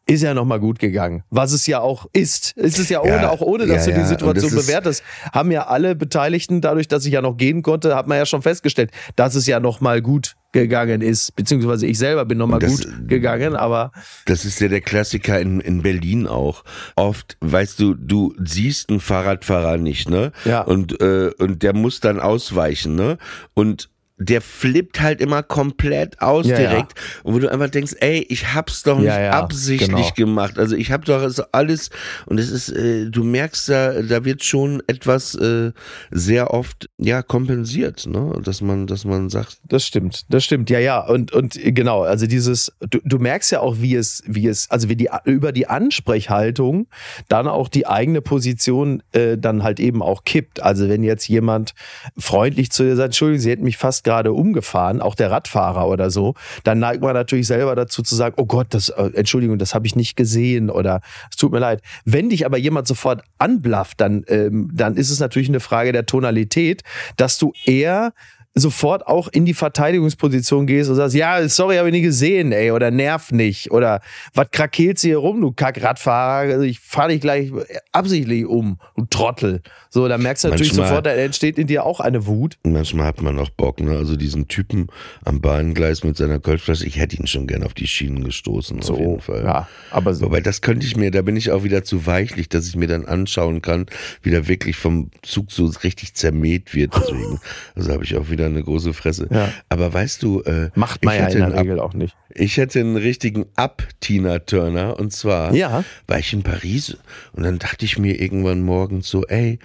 [0.07, 1.23] ist ja noch mal gut gegangen.
[1.29, 2.57] Was es ja auch ist.
[2.57, 4.07] Ist es ja ohne, Ja, auch ohne, dass ja, du die.
[4.07, 5.03] Situation bewertest.
[5.31, 8.41] Haben ja alle Beteiligten, dadurch, dass ich ja noch gehen konnte, hat man ja schon
[8.41, 11.35] festgestellt, dass es ja noch mal gut gegangen ist.
[11.35, 13.91] Beziehungsweise ich selber bin noch mal Das- gut gegangen, aber
[14.25, 16.63] Das ist ja der Klassiker in, in Berlin auch.
[16.95, 20.31] Oft, weißt du, du siehst einen Fahrradfahrer nicht, ne?
[20.45, 20.61] Ja.
[20.61, 23.17] Und, äh, und der muss dann ausweichen, ne?
[23.53, 23.89] Und
[24.21, 26.93] der flippt halt immer komplett aus Ja, direkt.
[27.23, 30.31] Und wo du einfach denkst, ey, ich hab's doch nicht Ja, ja, absichtlich genau.
[30.31, 30.59] gemacht.
[30.59, 31.89] Also ich hab doch alles,
[32.27, 35.71] und es ist, äh, du merkst da, da wird schon etwas äh,
[36.11, 38.39] sehr oft, ja, kompensiert, ne?
[38.43, 40.99] Dass man, dass man sagt, Das stimmt, das stimmt, ja, ja.
[40.99, 44.87] Und, und genau, also dieses, du, du merkst ja auch, wie es, wie es, also
[44.89, 46.87] wie die über die Ansprechhaltung
[47.27, 50.61] dann auch die eigene Position äh, dann halt eben auch kippt.
[50.61, 51.73] Also wenn jetzt jemand
[52.17, 56.11] freundlich zu dir sagt, Entschuldigung, sie hätten mich fast gerade umgefahren, auch der Radfahrer oder
[56.11, 56.33] so,
[56.65, 59.87] dann neigt man natürlich selber dazu zu sagen, oh Gott, das, äh, Entschuldigung, das habe
[59.87, 61.81] ich nicht gesehen oder es tut mir leid.
[62.03, 66.05] Wenn dich aber jemand sofort anblafft, dann, ähm, dann ist es natürlich eine Frage der
[66.05, 66.83] Tonalität,
[67.15, 68.11] dass du eher
[68.53, 72.71] sofort auch in die Verteidigungsposition gehst und sagst, ja, sorry, habe ich nie gesehen, ey,
[72.71, 74.01] oder nerv nicht, oder
[74.33, 77.51] was krakelst du hier rum, du Kackradfahrer, also ich fahre dich gleich
[77.91, 79.61] absichtlich um, du Trottel.
[79.89, 82.57] So, dann merkst du natürlich Manchmal- sofort, da entsteht in dir auch eine Wut.
[82.63, 83.97] Manchmal hat man auch Bock, ne?
[83.97, 84.87] Also diesen Typen
[85.25, 88.97] am Bahngleis mit seiner Kölschflasche, ich hätte ihn schon gern auf die Schienen gestoßen, auf
[88.99, 89.43] jeden Fall.
[89.43, 90.25] ja, aber so.
[90.25, 92.87] Wobei, das könnte ich mir, da bin ich auch wieder zu weichlich, dass ich mir
[92.87, 93.85] dann anschauen kann,
[94.21, 96.93] wie der wirklich vom Zug so richtig zermäht wird.
[96.95, 97.39] Deswegen,
[97.75, 99.27] also habe ich auch wieder eine große Fresse.
[99.31, 99.49] Ja.
[99.69, 101.93] Aber weißt du, äh, Macht man ich ja hätte in einen der Ab- Regel auch
[101.93, 102.15] nicht.
[102.29, 105.83] ich hätte einen richtigen Up-Tina Turner und zwar Ja.
[106.07, 106.97] war ich in Paris
[107.33, 109.59] und dann dachte ich mir irgendwann morgens so, ey,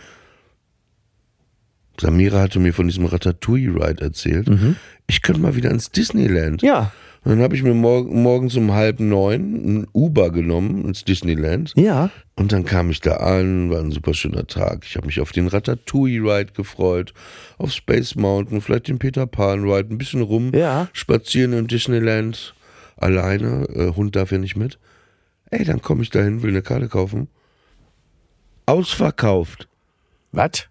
[1.98, 4.50] Samira hatte mir von diesem Ratatouille-Ride erzählt.
[5.06, 6.62] Ich könnte mal wieder ins Disneyland.
[6.62, 6.68] Mhm.
[6.68, 6.92] Ja,
[7.26, 11.72] Und dann habe ich mir mor morgens um halb neun ein Uber genommen ins Disneyland.
[11.76, 12.10] ja.
[12.36, 14.84] Und dann kam ich da an, war ein super schöner Tag.
[14.86, 17.14] Ich habe mich auf den Ratatouille-Ride gefreut,
[17.58, 20.86] auf Space Mountain, vielleicht den Peter Pan-Ride, ein bisschen rum, Ja.
[20.92, 22.54] spazieren im Disneyland,
[22.96, 24.78] alleine, äh, Hund darf ja nicht mit.
[25.50, 27.26] Ey, dann komme ich dahin, will eine Karte kaufen.
[28.66, 29.66] Ausverkauft.
[30.32, 30.68] Was?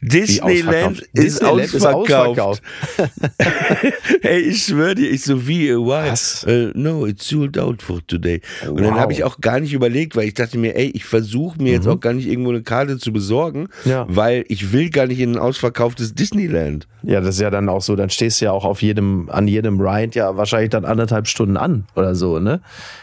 [0.00, 1.00] Disneyland, ausverkauft?
[1.12, 2.62] ist, Disneyland ist ausverkauft.
[4.22, 6.50] Ey, ich schwöre dir, ich so wie, äh, why?
[6.50, 8.40] Äh, no, it's sold out for today.
[8.68, 9.00] Und dann Wow.
[9.00, 11.86] habe ich auch gar nicht überlegt, weil ich dachte mir, ey, ich versuche mir jetzt
[11.88, 13.90] auch gar nicht irgendwo eine Karte zu besorgen, Mhm.
[13.90, 14.06] Ja.
[14.08, 16.86] weil ich will gar nicht in ein ausverkauftes Disneyland.
[17.02, 19.46] Ja, das ist ja dann auch so, dann stehst du ja auch auf jedem, an
[19.48, 22.60] jedem Ride ja wahrscheinlich dann anderthalb Stunden an oder so, ne?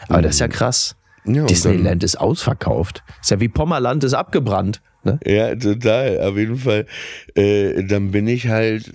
[0.09, 0.95] Aber das ist ja krass.
[1.25, 3.03] Ja, Disneyland ist ausverkauft.
[3.21, 4.81] Ist ja wie Pommerland ist abgebrannt.
[5.03, 5.19] Ne?
[5.25, 6.21] Ja, total.
[6.21, 6.85] Auf jeden Fall.
[7.35, 8.91] Äh, dann bin ich halt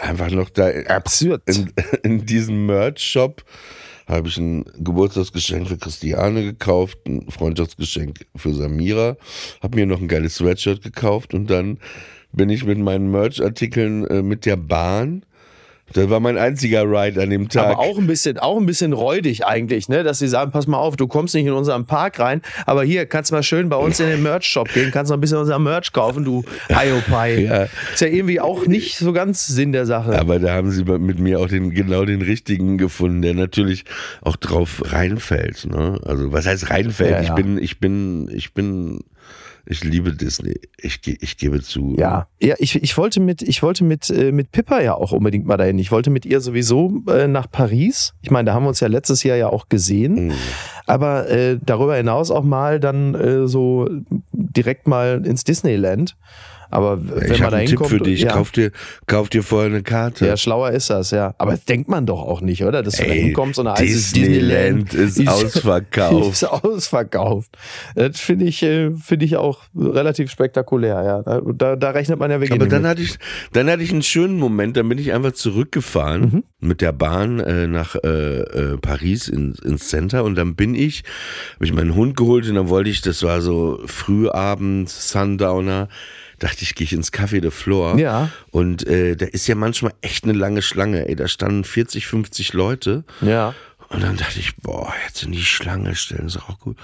[0.00, 1.42] einfach noch da Absurd.
[1.46, 3.44] in, in diesem Merch-Shop.
[4.06, 9.16] Habe ich ein Geburtstagsgeschenk für Christiane gekauft, ein Freundschaftsgeschenk für Samira,
[9.60, 11.80] habe mir noch ein geiles Sweatshirt gekauft und dann
[12.32, 15.24] bin ich mit meinen Merch-Artikeln äh, mit der Bahn.
[15.92, 17.66] Das war mein einziger Ride an dem Tag.
[17.66, 20.02] Aber auch ein bisschen, auch ein bisschen räudig eigentlich, ne?
[20.02, 23.06] Dass sie sagen, pass mal auf, du kommst nicht in unseren Park rein, aber hier
[23.06, 25.58] kannst du mal schön bei uns in den Merch-Shop gehen, kannst noch ein bisschen unser
[25.58, 27.36] Merch kaufen, du Hiopai.
[27.46, 27.68] Ja.
[27.92, 30.18] Ist ja irgendwie auch nicht so ganz Sinn der Sache.
[30.18, 33.84] Aber da haben sie mit mir auch den, genau den richtigen gefunden, der natürlich
[34.22, 35.66] auch drauf reinfällt.
[35.66, 36.00] Ne?
[36.04, 37.10] Also was heißt reinfällt?
[37.10, 37.34] Ja, Ich ja.
[37.34, 39.00] bin, ich bin, ich bin
[39.68, 40.54] Ich liebe Disney.
[40.78, 41.96] Ich, ich gebe zu.
[41.98, 45.44] Ja, ja ich, ich wollte mit, ich wollte mit, äh, mit Pippa ja auch unbedingt
[45.46, 45.78] mal dahin.
[45.78, 48.14] Ich wollte mit ihr sowieso äh, nach Paris.
[48.22, 50.28] Ich meine, da haben wir uns ja letztes Jahr ja auch gesehen.
[50.28, 50.34] Mhm.
[50.86, 53.88] Aber äh, darüber hinaus auch mal dann äh, so
[54.32, 56.16] direkt mal ins Disneyland.
[56.76, 58.20] Aber wenn ich man da einen Tipp für dich.
[58.20, 58.70] ja, Kauf, dir,
[59.06, 60.26] kauf dir vorher eine Karte.
[60.26, 61.34] ja, schlauer ist das, ja.
[61.38, 62.82] Aber das denkt man doch auch nicht, oder?
[62.82, 63.76] Dass du da hinkommst und es
[64.12, 66.32] Disneyland ist ausverkauft.
[66.32, 67.56] Ist ausverkauft.
[67.94, 71.40] Das finde ich, äh, finde ich auch relativ spektakulär, ja.
[71.54, 72.90] Da, da, rechnet man ja wirklich Aber dann mit.
[72.90, 73.18] hatte ich,
[73.52, 76.42] dann hatte ich einen schönen Moment, dann bin ich einfach zurückgefahren Mhm.
[76.60, 81.04] mit der Bahn äh, nach äh, äh, Paris in, ins Center und dann bin ich,
[81.54, 85.88] habe ich meinen Hund geholt und dann wollte ich, das war so Frühabend, Sundowner,
[86.38, 88.00] dachte ich, gehe ich ins Café de Flore.
[88.00, 88.30] Ja.
[88.50, 92.52] Und äh, da ist ja manchmal echt eine lange Schlange, ey, da standen 40, 50
[92.52, 93.04] Leute.
[93.20, 93.54] Ja.
[93.88, 96.76] Und dann dachte ich, boah, jetzt in die Schlange stellen, ist auch gut.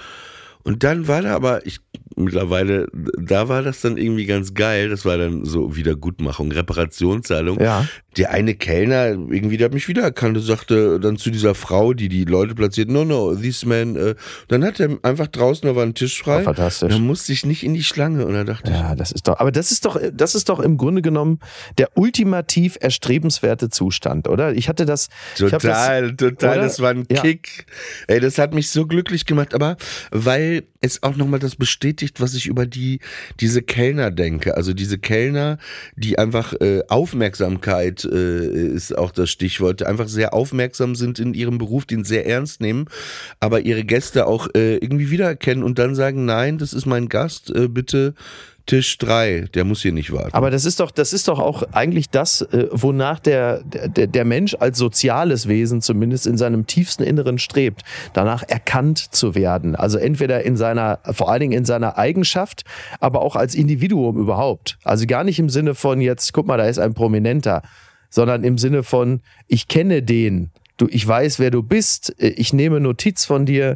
[0.63, 1.79] Und dann war da aber, ich
[2.15, 4.89] mittlerweile, da war das dann irgendwie ganz geil.
[4.89, 7.59] Das war dann so Wiedergutmachung, Reparationszahlung.
[7.59, 7.85] Ja.
[8.17, 12.09] Der eine Kellner, irgendwie, der hat mich wiedererkannt und sagte dann zu dieser Frau, die
[12.09, 13.95] die Leute platziert, no, no, this man.
[13.95, 14.15] Äh,
[14.47, 16.41] dann hat er einfach draußen, da war ein Tisch frei.
[16.41, 16.91] Oh, fantastisch.
[16.91, 18.25] Dann musste ich nicht in die Schlange.
[18.25, 20.59] Und dann dachte ich, Ja, das ist doch, aber das ist doch, das ist doch
[20.59, 21.39] im Grunde genommen
[21.77, 24.53] der ultimativ erstrebenswerte Zustand, oder?
[24.53, 26.51] Ich hatte das, ich Total, total.
[26.57, 26.61] oder?
[26.63, 27.21] Das war ein Ja.
[27.21, 27.65] Kick.
[28.07, 29.77] Ey, das hat mich so glücklich gemacht, aber
[30.11, 32.99] weil es auch nochmal das bestätigt, was ich über die,
[33.39, 34.57] diese Kellner denke.
[34.57, 35.57] Also diese Kellner,
[35.95, 41.57] die einfach äh, Aufmerksamkeit äh, ist auch das Stichwort, einfach sehr aufmerksam sind in ihrem
[41.57, 42.85] Beruf, den sehr ernst nehmen,
[43.39, 47.49] aber ihre Gäste auch äh, irgendwie wiedererkennen und dann sagen, nein, das ist mein Gast,
[47.55, 48.13] äh, bitte
[48.65, 50.33] Tisch drei, der muss hier nicht warten.
[50.33, 54.25] Aber das ist doch, das ist doch auch eigentlich das, äh, wonach der, der, der
[54.25, 57.81] Mensch als soziales Wesen zumindest in seinem tiefsten Inneren strebt,
[58.13, 59.75] danach erkannt zu werden.
[59.75, 62.63] Also entweder in seiner, vor allen Dingen in seiner Eigenschaft,
[63.01, 64.77] aber auch als Individuum überhaupt.
[64.85, 67.63] Also gar nicht im Sinne von jetzt, guck mal, da ist ein Prominenter,
[68.13, 70.51] sondern im Sinne von, ich kenne den.
[70.77, 72.13] Du, ich weiß, wer du bist.
[72.19, 73.75] Ich nehme Notiz von dir.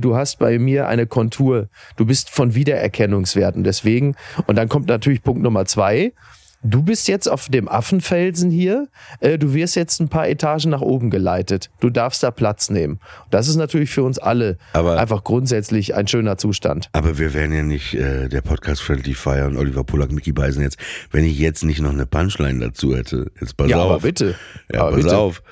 [0.00, 1.68] Du hast bei mir eine Kontur.
[1.96, 3.62] Du bist von Wiedererkennungswerten.
[3.62, 4.16] Deswegen,
[4.48, 6.12] und dann kommt natürlich Punkt Nummer zwei.
[6.62, 8.88] Du bist jetzt auf dem Affenfelsen hier.
[9.20, 11.70] Äh, Du wirst jetzt ein paar Etagen nach oben geleitet.
[11.80, 12.98] Du darfst da Platz nehmen.
[13.30, 16.88] Das ist natürlich für uns alle Aber- einfach grundsätzlich ein schöner Zustand.
[16.92, 20.62] Aber wir wären ja nicht äh, der Podcast Friendly Fire und Oliver Polak, Mickey Beisen
[20.62, 20.78] jetzt,
[21.12, 23.30] wenn ich jetzt nicht noch eine Punchline dazu hätte.
[23.40, 23.90] Jetzt pass Ja, auf.
[23.92, 24.34] aber bitte.
[24.72, 25.16] Ja, aber pass bitte.
[25.16, 25.42] auf.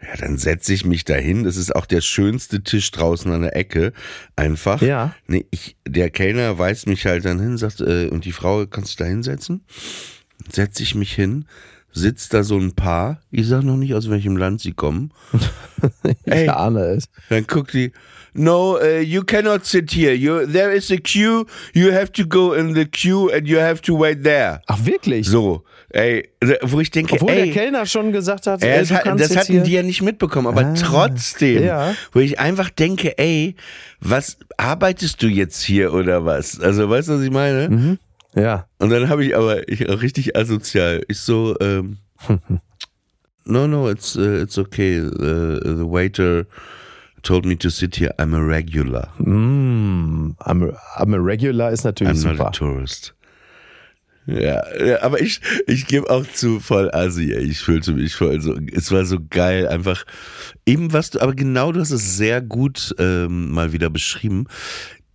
[0.00, 1.44] Ja, dann setze ich mich dahin.
[1.44, 3.92] Das ist auch der schönste Tisch draußen an der Ecke.
[4.36, 4.82] Einfach.
[4.82, 5.14] Ja.
[5.26, 8.98] Nee, ich, der Kellner weist mich halt dann hin, sagt, äh, und die Frau, kannst
[9.00, 9.64] du da hinsetzen?
[10.50, 11.46] Setze ich mich hin,
[11.92, 13.20] sitzt da so ein Paar.
[13.30, 15.12] Ich sag noch nicht, aus welchem Land sie kommen.
[16.24, 16.48] Ich Ey.
[16.48, 17.04] ahne es.
[17.28, 17.92] Dann guckt die,
[18.32, 20.14] no, uh, you cannot sit here.
[20.14, 21.44] You, there is a queue.
[21.74, 24.62] You have to go in the queue and you have to wait there.
[24.66, 25.26] Ach, wirklich?
[25.28, 26.30] So, ey,
[26.62, 29.72] wo ich denke, Obwohl ey, der Kellner schon gesagt hat, ey, kannst das hatten die
[29.72, 31.94] ja nicht mitbekommen, aber Ah, trotzdem, ja.
[32.12, 33.56] wo ich einfach denke, ey,
[34.00, 36.58] was arbeitest du jetzt hier oder was?
[36.60, 37.68] Also, weißt du, was ich meine?
[37.68, 37.98] Mhm.
[38.34, 38.66] Ja.
[38.78, 41.02] Und dann habe ich aber ich auch richtig asozial.
[41.08, 41.98] Ich so, ähm,
[43.44, 45.00] no, no, it's uh, it's okay.
[45.00, 46.46] Uh, the waiter
[47.22, 48.14] told me to sit here.
[48.18, 49.08] I'm a regular.
[49.18, 52.48] Mm, I'm, I'm a regular ist natürlich I'm not super.
[52.48, 53.14] a tourist.
[54.26, 58.56] Ja, ja, aber ich, ich gebe auch zu voll Asi, ich fühlte mich voll so,
[58.72, 60.04] es war so geil, einfach
[60.64, 64.46] eben was du, aber genau du hast es sehr gut ähm, mal wieder beschrieben.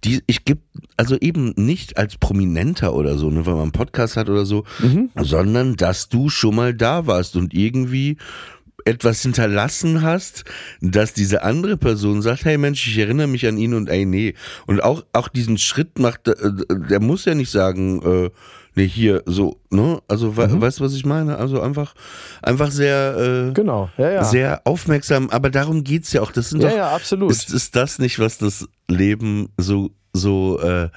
[0.04, 0.62] Die, ich gebe,
[0.96, 4.64] also eben nicht als Prominenter oder so, ne, weil man einen Podcast hat oder so,
[5.16, 8.18] sondern dass du schon mal da warst und irgendwie
[8.86, 10.46] etwas hinterlassen hast,
[10.82, 14.34] dass diese andere Person sagt, hey Mensch, ich erinnere mich an ihn und ey, nee.
[14.66, 16.36] Und auch, auch diesen Schritt macht, äh,
[16.70, 18.30] der muss ja nicht sagen, äh,
[18.76, 20.00] nee, hier, so, ne?
[20.08, 21.38] Also, we weißt du, was ich meine?
[21.38, 21.94] Also einfach,
[22.42, 24.24] einfach sehr, äh, Genau, ja, ja.
[24.24, 26.32] sehr aufmerksam, aber darum geht's ja auch.
[26.32, 27.32] Das sind ja, doch, ja, absolut.
[27.32, 30.90] ist, ist das nicht, was das Leben so, so äh,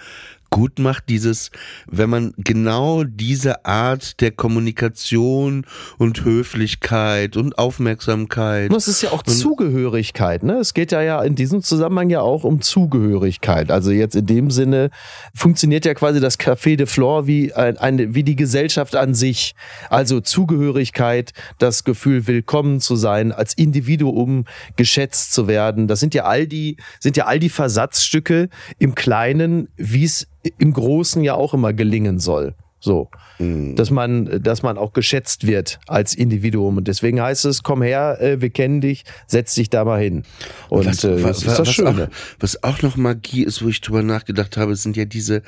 [0.52, 1.08] gut macht?
[1.08, 1.50] Dieses,
[1.90, 5.66] wenn man genau diese Art der Kommunikation
[5.98, 8.70] und Höflichkeit und Aufmerksamkeit.
[8.70, 10.58] Und es ist ja auch Zugehörigkeit, ne?
[10.58, 13.70] Es geht ja ja in diesem Zusammenhang ja auch um Zugehörigkeit.
[13.70, 14.90] Also jetzt in dem Sinne
[15.34, 19.54] funktioniert ja quasi das Café de Flore wie ein, eine, wie die Gesellschaft an sich.
[19.88, 24.44] Also Zugehörigkeit, das Gefühl, willkommen zu sein, als Individuum
[24.76, 25.88] geschätzt zu werden.
[25.88, 30.26] Das sind ja all die, sind ja all die Versatzstücke im Kleinen, wie es
[30.58, 32.54] im Großen ja auch immer gelingen soll.
[32.82, 33.10] So.
[33.38, 33.76] Mhm.
[33.76, 36.78] Dass man, dass man auch geschätzt wird als Individuum.
[36.78, 40.24] Und deswegen heißt es, komm her, äh, wir kennen dich, setz dich da mal hin.
[40.68, 42.08] Und was, äh, was, das was Auch,
[42.40, 45.42] was auch noch Magie ist, wo ich drüber nachgedacht habe, sind ja diese,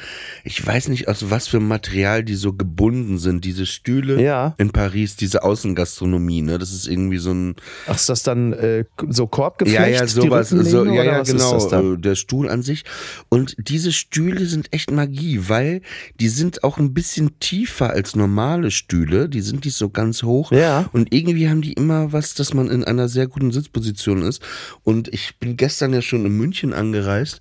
[0.45, 4.55] ich weiß nicht aus was für Material die so gebunden sind, diese Stühle ja.
[4.59, 6.59] in Paris, diese Außengastronomie, ne?
[6.59, 7.57] Das ist irgendwie so ein.
[7.87, 9.81] Ach, ist das dann äh, so Korbgeflecht?
[9.81, 10.51] Ja, ja, sowas.
[10.51, 11.95] So, ja, ja, genau.
[11.95, 12.85] Äh, der Stuhl an sich.
[13.29, 15.83] Und diese Stühle sind echt Magie, weil
[16.21, 19.29] die sind auch ein bisschen tiefer als normale Stühle.
[19.29, 20.53] Die sind nicht so ganz hoch.
[20.53, 20.89] Ja.
[20.93, 24.43] Und irgendwie haben die immer was, dass man in einer sehr guten Sitzposition ist.
[24.83, 27.41] Und ich bin gestern ja schon in München angereist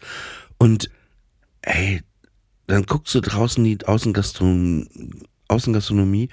[0.57, 0.89] und
[1.61, 2.01] ey,
[2.67, 4.87] dann guckst du draußen die Außengastronomie,
[5.47, 6.29] Außengastronomie.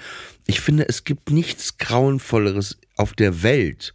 [0.46, 3.92] Ich finde, es gibt nichts Grauenvolleres auf der Welt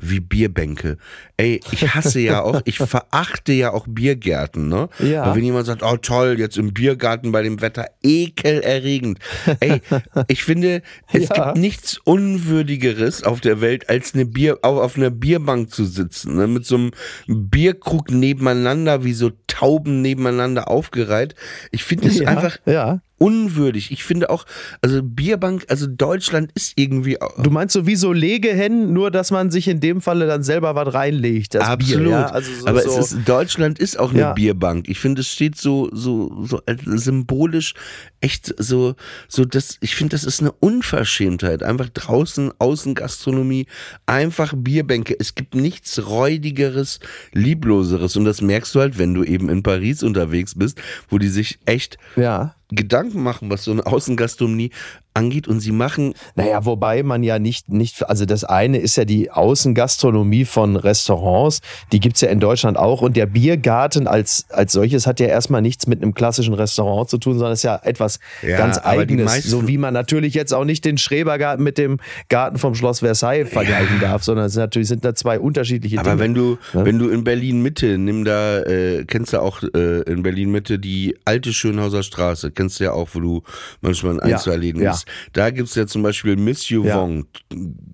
[0.00, 0.98] wie Bierbänke.
[1.36, 4.88] Ey, ich hasse ja auch, ich verachte ja auch Biergärten, ne?
[4.98, 5.22] Ja.
[5.24, 9.18] Aber wenn jemand sagt, oh toll, jetzt im Biergarten bei dem Wetter, ekelerregend.
[9.60, 9.80] Ey,
[10.28, 11.46] ich finde, es ja.
[11.46, 16.36] gibt nichts Unwürdigeres auf der Welt, als eine Bier, auch auf einer Bierbank zu sitzen,
[16.36, 16.46] ne?
[16.46, 16.90] Mit so einem
[17.26, 21.34] Bierkrug nebeneinander, wie so Tauben nebeneinander aufgereiht.
[21.70, 23.90] Ich finde es ja, einfach ja unwürdig.
[23.90, 24.44] Ich finde auch,
[24.80, 27.16] also Bierbank, also Deutschland ist irgendwie.
[27.42, 30.74] Du meinst so wie so Legehennen, nur dass man sich in dem Falle dann selber
[30.74, 31.56] was reinlegt.
[31.56, 32.04] Absolut.
[32.04, 32.26] Bier, ja?
[32.26, 32.98] also so, Aber so.
[32.98, 34.32] ist, Deutschland ist auch eine ja.
[34.32, 34.88] Bierbank.
[34.88, 37.74] Ich finde, es steht so, so, so symbolisch
[38.20, 38.94] echt so,
[39.28, 41.62] so das, ich finde, das ist eine Unverschämtheit.
[41.62, 43.66] Einfach draußen, Außengastronomie,
[44.06, 45.14] einfach Bierbänke.
[45.18, 47.00] Es gibt nichts räudigeres,
[47.32, 48.16] liebloseres.
[48.16, 51.58] Und das merkst du halt, wenn du eben in Paris unterwegs bist, wo die sich
[51.66, 54.70] echt ja Gedanken machen, was so eine Außengastronomie
[55.14, 56.14] angeht und sie machen.
[56.34, 61.60] Naja, wobei man ja nicht, nicht, also das eine ist ja die Außengastronomie von Restaurants,
[61.92, 65.62] die gibt's ja in Deutschland auch und der Biergarten als, als solches hat ja erstmal
[65.62, 69.68] nichts mit einem klassischen Restaurant zu tun, sondern ist ja etwas ja, ganz Eigenes, so
[69.68, 71.98] wie man natürlich jetzt auch nicht den Schrebergarten mit dem
[72.28, 74.08] Garten vom Schloss Versailles vergleichen ja.
[74.08, 76.22] darf, sondern es natürlich sind da zwei unterschiedliche Aber Dinge.
[76.22, 76.84] wenn du, ja?
[76.84, 80.80] wenn du in Berlin Mitte, nimm da, äh, kennst du auch äh, in Berlin Mitte
[80.80, 83.42] die alte Schönhauser Straße, kennst du ja auch, wo du
[83.80, 84.90] manchmal in ein, zwei Läden ja.
[84.90, 85.03] bist.
[85.32, 86.96] Da gibt's ja zum Beispiel Miss You ja.
[86.96, 87.26] Wong,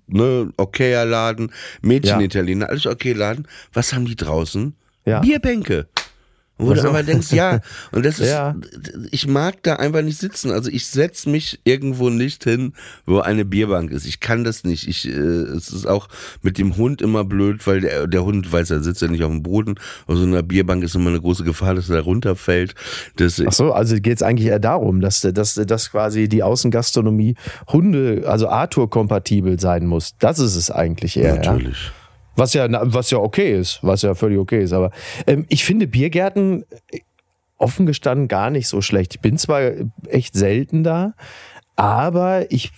[0.07, 3.47] ne, okayer Laden, Mädchen-Italiener, alles okay Laden.
[3.73, 4.75] Was haben die draußen?
[5.05, 5.21] Ja.
[5.21, 5.89] Bierbänke.
[6.61, 7.61] Wo du aber denkst, ja,
[7.93, 8.55] und das ist, ja.
[9.11, 10.51] ich mag da einfach nicht sitzen.
[10.51, 12.75] Also ich setz mich irgendwo nicht hin,
[13.07, 14.07] wo eine Bierbank ist.
[14.07, 14.89] Ich kann das nicht.
[14.89, 16.09] Ich, äh, es ist auch
[16.43, 19.31] mit dem Hund immer blöd, weil der, der Hund weiß, er sitzt ja nicht auf
[19.31, 19.77] dem Boden.
[20.07, 22.75] Auf so einer Bierbank ist immer eine große Gefahr, dass er runterfällt.
[23.17, 27.35] Das, Ach so, also geht es eigentlich eher darum, dass, dass, dass quasi die Außengastronomie
[27.69, 30.15] Hunde, also Arthur-kompatibel sein muss.
[30.19, 31.37] Das ist es eigentlich eher.
[31.37, 31.85] Natürlich.
[31.87, 32.00] Ja?
[32.41, 34.73] Was ja, was ja okay ist, was ja völlig okay ist.
[34.73, 34.93] Aber
[35.27, 37.01] ähm, ich finde Biergärten äh,
[37.59, 39.17] offen gestanden gar nicht so schlecht.
[39.17, 39.61] Ich bin zwar
[40.09, 41.13] echt selten da,
[41.77, 42.73] aber ich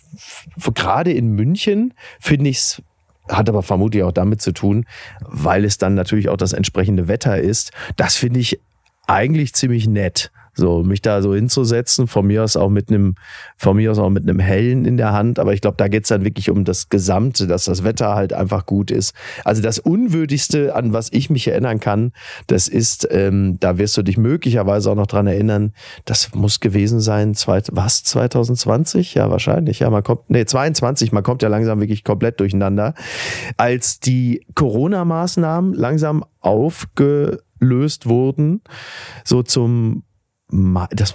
[0.75, 2.83] gerade in München finde ich es
[3.29, 4.85] hat aber vermutlich auch damit zu tun,
[5.21, 7.71] weil es dann natürlich auch das entsprechende Wetter ist.
[7.97, 8.61] Das finde ich
[9.07, 10.33] eigentlich ziemlich nett.
[10.55, 13.15] So, mich da so hinzusetzen, von mir aus auch mit einem,
[13.57, 15.39] von mir aus auch mit einem Hellen in der Hand.
[15.39, 18.67] Aber ich glaube, da geht's dann wirklich um das Gesamte, dass das Wetter halt einfach
[18.67, 19.15] gut ist.
[19.45, 22.13] Also das Unwürdigste, an was ich mich erinnern kann,
[22.49, 25.73] das ist, ähm, da wirst du dich möglicherweise auch noch dran erinnern,
[26.05, 29.15] das muss gewesen sein, zwei, was, 2020?
[29.15, 29.79] Ja, wahrscheinlich.
[29.79, 32.93] Ja, man kommt, nee, 22, man kommt ja langsam wirklich komplett durcheinander.
[33.57, 38.61] Als die Corona-Maßnahmen langsam aufgelöst wurden,
[39.25, 40.03] so zum
[40.91, 41.15] das,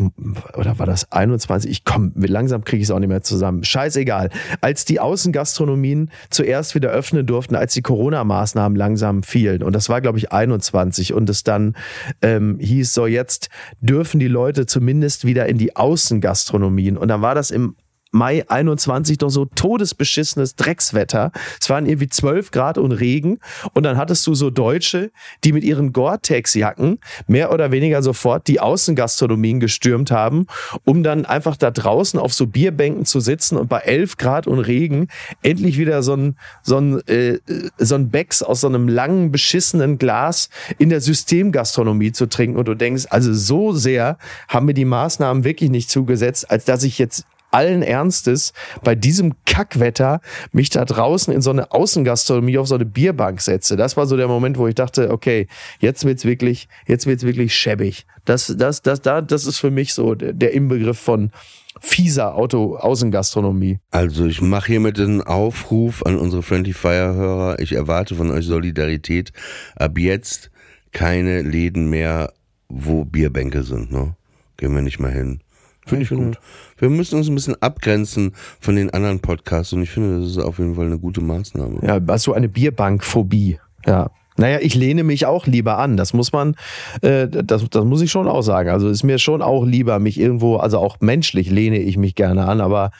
[0.55, 1.69] oder war das 21?
[1.69, 3.63] Ich komme, langsam kriege ich es auch nicht mehr zusammen.
[3.63, 4.29] Scheißegal.
[4.61, 10.01] Als die Außengastronomien zuerst wieder öffnen durften, als die Corona-Maßnahmen langsam fielen, und das war,
[10.01, 11.75] glaube ich, 21, und es dann
[12.21, 16.97] ähm, hieß, so jetzt dürfen die Leute zumindest wieder in die Außengastronomien.
[16.97, 17.75] Und dann war das im
[18.17, 21.31] Mai 21 doch so todesbeschissenes Dreckswetter.
[21.59, 23.39] Es waren irgendwie 12 Grad und Regen.
[23.73, 25.11] Und dann hattest du so Deutsche,
[25.43, 30.47] die mit ihren Gore-Tex-Jacken mehr oder weniger sofort die Außengastronomien gestürmt haben,
[30.83, 34.59] um dann einfach da draußen auf so Bierbänken zu sitzen und bei 11 Grad und
[34.59, 35.07] Regen
[35.43, 37.39] endlich wieder so ein, so ein, äh,
[37.77, 42.57] so ein Becks aus so einem langen, beschissenen Glas in der Systemgastronomie zu trinken.
[42.57, 46.83] Und du denkst, also so sehr haben mir die Maßnahmen wirklich nicht zugesetzt, als dass
[46.83, 52.67] ich jetzt allen Ernstes bei diesem Kackwetter mich da draußen in so eine Außengastronomie auf
[52.67, 53.75] so eine Bierbank setze.
[53.75, 55.47] Das war so der Moment, wo ich dachte, okay,
[55.79, 58.05] jetzt wird's wirklich, jetzt wird's wirklich schäbig.
[58.25, 61.31] Das, das, das, das, das ist für mich so der Inbegriff von
[61.79, 63.79] fieser Auto Außengastronomie.
[63.91, 67.59] Also ich mache hiermit einen Aufruf an unsere Friendly Fire Hörer.
[67.59, 69.31] Ich erwarte von euch Solidarität.
[69.75, 70.51] Ab jetzt
[70.91, 72.33] keine Läden mehr,
[72.69, 73.91] wo Bierbänke sind.
[73.91, 74.15] Ne?
[74.57, 75.41] Gehen wir nicht mehr hin.
[75.87, 76.39] Finde ich gut.
[76.77, 80.37] Wir müssen uns ein bisschen abgrenzen von den anderen Podcasts und ich finde, das ist
[80.37, 81.79] auf jeden Fall eine gute Maßnahme.
[81.81, 83.59] Ja, also eine Bierbankphobie.
[83.85, 84.11] Ja.
[84.39, 85.97] Naja, ich lehne mich auch lieber an.
[85.97, 86.55] Das muss man,
[87.01, 88.69] äh, das, das muss ich schon auch sagen.
[88.69, 92.45] Also ist mir schon auch lieber, mich irgendwo, also auch menschlich lehne ich mich gerne
[92.45, 92.91] an, aber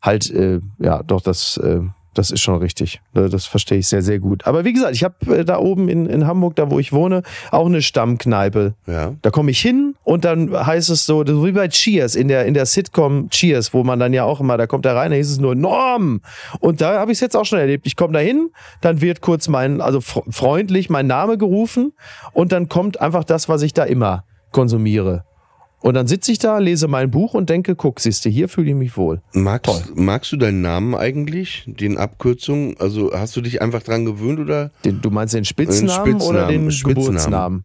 [0.00, 1.80] halt, äh, ja, doch, das, äh,
[2.18, 3.00] das ist schon richtig.
[3.12, 4.46] Das verstehe ich sehr, sehr gut.
[4.46, 7.22] Aber wie gesagt, ich habe äh, da oben in, in Hamburg, da wo ich wohne,
[7.50, 8.74] auch eine Stammkneipe.
[8.86, 9.14] Ja.
[9.22, 12.46] Da komme ich hin und dann heißt es so, so wie bei Cheers, in der,
[12.46, 15.16] in der Sitcom Cheers, wo man dann ja auch immer, da kommt er rein, da
[15.16, 16.22] hieß es nur Norm.
[16.60, 17.86] Und da habe ich es jetzt auch schon erlebt.
[17.86, 18.50] Ich komme da hin,
[18.80, 21.92] dann wird kurz mein, also freundlich mein Name gerufen
[22.32, 25.24] und dann kommt einfach das, was ich da immer konsumiere.
[25.80, 28.70] Und dann sitze ich da, lese mein Buch und denke, guck, siehst du, hier fühle
[28.70, 29.20] ich mich wohl.
[29.34, 31.64] Magst, magst du deinen Namen eigentlich?
[31.66, 32.76] Den Abkürzungen?
[32.78, 34.70] Also hast du dich einfach dran gewöhnt oder?
[34.84, 37.04] Den, du meinst den Spitznamen, den Spitznamen oder den Spitznamen.
[37.06, 37.64] Geburtsnamen?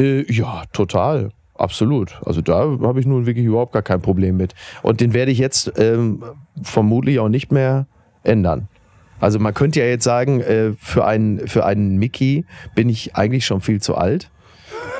[0.00, 1.30] Äh, ja, total.
[1.54, 2.20] Absolut.
[2.24, 4.54] Also da habe ich nun wirklich überhaupt gar kein Problem mit.
[4.82, 6.22] Und den werde ich jetzt ähm,
[6.62, 7.86] vermutlich auch nicht mehr
[8.22, 8.68] ändern.
[9.20, 12.44] Also man könnte ja jetzt sagen, äh, für einen, für einen Mickey
[12.74, 14.30] bin ich eigentlich schon viel zu alt.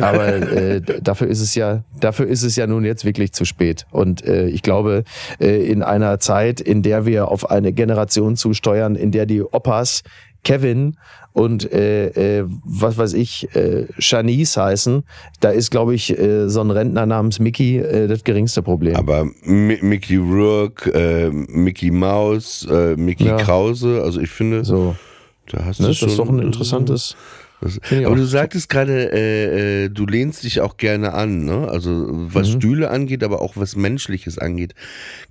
[0.01, 3.87] Aber äh, dafür ist es ja, dafür ist es ja nun jetzt wirklich zu spät.
[3.91, 5.05] Und äh, ich glaube,
[5.41, 10.03] äh, in einer Zeit, in der wir auf eine Generation zusteuern, in der die Opas
[10.45, 10.97] Kevin
[11.33, 15.03] und äh, äh, was weiß ich, äh, Shanice heißen,
[15.41, 18.97] da ist, glaube ich, äh, so ein Rentner namens Mickey äh, das geringste Problem.
[18.97, 23.37] Aber M Mickey Rourke, äh, Mickey Mouse, äh, Mickey ja.
[23.37, 24.97] Krause, also ich finde, so.
[25.51, 26.07] da hast ne, du schon...
[26.09, 27.17] Das ist doch ein interessantes...
[27.61, 31.69] Das, aber du sagtest gerade, äh, äh, du lehnst dich auch gerne an, ne?
[31.69, 32.53] Also was mhm.
[32.53, 34.75] Stühle angeht, aber auch was Menschliches angeht.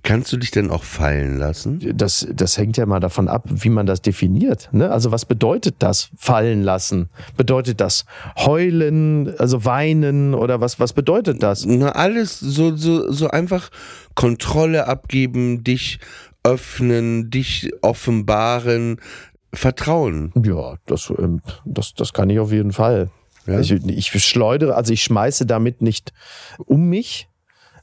[0.02, 1.80] Kannst du dich denn auch fallen lassen?
[1.94, 4.68] Das, das hängt ja mal davon ab, wie man das definiert.
[4.72, 4.90] Ne?
[4.90, 7.08] Also was bedeutet das fallen lassen?
[7.36, 8.04] Bedeutet das
[8.36, 11.64] heulen, also weinen oder was, was bedeutet das?
[11.64, 13.70] Na, alles so, so, so einfach
[14.14, 15.98] Kontrolle abgeben, dich
[16.42, 19.00] öffnen, dich offenbaren,
[19.52, 20.32] Vertrauen.
[20.44, 23.10] Ja, das, ähm, das, das kann ich auf jeden Fall.
[23.46, 23.60] Ja?
[23.60, 26.12] Ich, ich schleudere, also ich schmeiße damit nicht
[26.66, 27.27] um mich,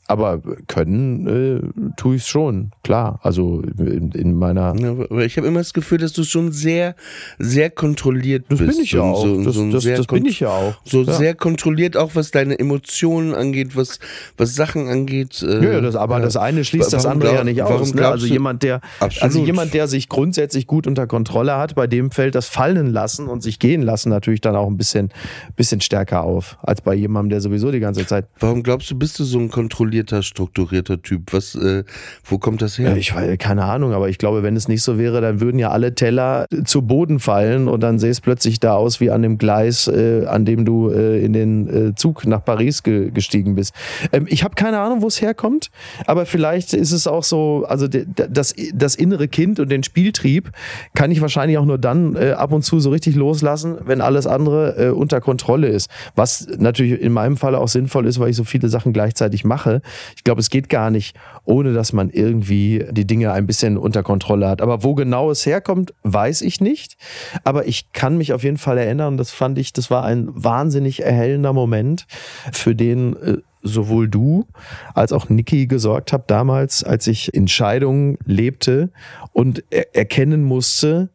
[0.07, 3.19] aber können äh, tue ich es schon, klar.
[3.23, 4.75] Also in, in meiner.
[4.75, 6.95] Ja, ich habe immer das Gefühl, dass du schon sehr,
[7.39, 8.71] sehr kontrolliert das bist.
[8.71, 9.23] Bin ich ja auch.
[9.23, 10.75] So, das, so das, das bin ich ja auch.
[10.83, 11.13] So ja.
[11.13, 13.99] sehr kontrolliert auch, was deine Emotionen angeht, was,
[14.37, 15.41] was Sachen angeht.
[15.41, 17.95] Äh, ja, das, aber das eine schließt das andere glaub, ja nicht aus.
[17.95, 18.07] Ne?
[18.07, 22.35] Also jemand, der, also jemand, der sich grundsätzlich gut unter Kontrolle hat, bei dem fällt
[22.35, 25.09] das Fallen lassen und sich gehen lassen natürlich dann auch ein bisschen,
[25.55, 28.27] bisschen stärker auf, als bei jemandem, der sowieso die ganze Zeit.
[28.39, 31.33] Warum glaubst du, bist du so ein kontrollierter kontrollierter, strukturierter Typ.
[31.33, 31.83] Was, äh,
[32.23, 32.91] wo kommt das her?
[32.91, 35.59] Ja, ich weiß, keine Ahnung, aber ich glaube, wenn es nicht so wäre, dann würden
[35.59, 39.21] ja alle Teller zu Boden fallen und dann sähe es plötzlich da aus wie an
[39.21, 43.55] dem Gleis, äh, an dem du äh, in den äh, Zug nach Paris ge gestiegen
[43.55, 43.73] bist.
[44.11, 45.69] Ähm, ich habe keine Ahnung, wo es herkommt,
[46.05, 50.51] aber vielleicht ist es auch so, also das, das innere Kind und den Spieltrieb
[50.93, 54.27] kann ich wahrscheinlich auch nur dann äh, ab und zu so richtig loslassen, wenn alles
[54.27, 55.89] andere äh, unter Kontrolle ist.
[56.15, 59.81] Was natürlich in meinem Fall auch sinnvoll ist, weil ich so viele Sachen gleichzeitig mache.
[60.15, 64.03] Ich glaube, es geht gar nicht, ohne dass man irgendwie die Dinge ein bisschen unter
[64.03, 64.61] Kontrolle hat.
[64.61, 66.97] Aber wo genau es herkommt, weiß ich nicht.
[67.43, 71.03] Aber ich kann mich auf jeden Fall erinnern, das fand ich, das war ein wahnsinnig
[71.03, 72.07] erhellender Moment,
[72.51, 74.45] für den äh, sowohl du
[74.93, 78.91] als auch Niki gesorgt habt damals, als ich in Scheidung lebte
[79.33, 81.09] und er erkennen musste,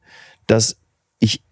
[0.47, 0.77] dass
[1.21, 1.43] ich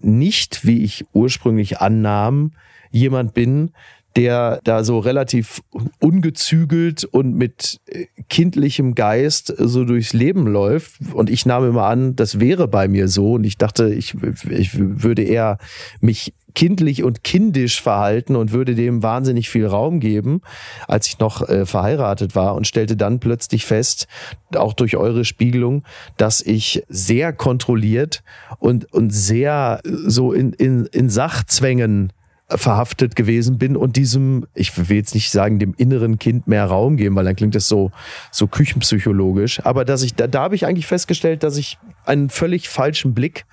[0.00, 2.52] nicht, wie ich ursprünglich annahm,
[2.90, 3.70] jemand bin,
[4.16, 5.62] der da so relativ
[6.00, 10.94] ungezügelt und mit äh, kindlichem Geist so durchs Leben läuft.
[11.12, 13.34] Und ich nahm immer an, das wäre bei mir so.
[13.34, 14.14] Und ich dachte, ich,
[14.50, 15.58] ich würde eher
[16.00, 20.40] mich kindlich und kindisch verhalten und würde dem wahnsinnig viel Raum geben,
[20.88, 24.08] als ich noch äh, verheiratet war und stellte dann plötzlich fest,
[24.54, 25.84] auch durch eure Spiegelung,
[26.16, 28.22] dass ich sehr kontrolliert
[28.58, 32.12] und, und sehr so in, in, in Sachzwängen
[32.48, 36.96] verhaftet gewesen bin und diesem, ich will jetzt nicht sagen, dem inneren Kind mehr Raum
[36.96, 37.90] geben, weil dann klingt das so,
[38.30, 39.64] so küchenpsychologisch.
[39.64, 43.46] Aber dass ich, da, da habe ich eigentlich festgestellt, dass ich einen völlig falschen Blick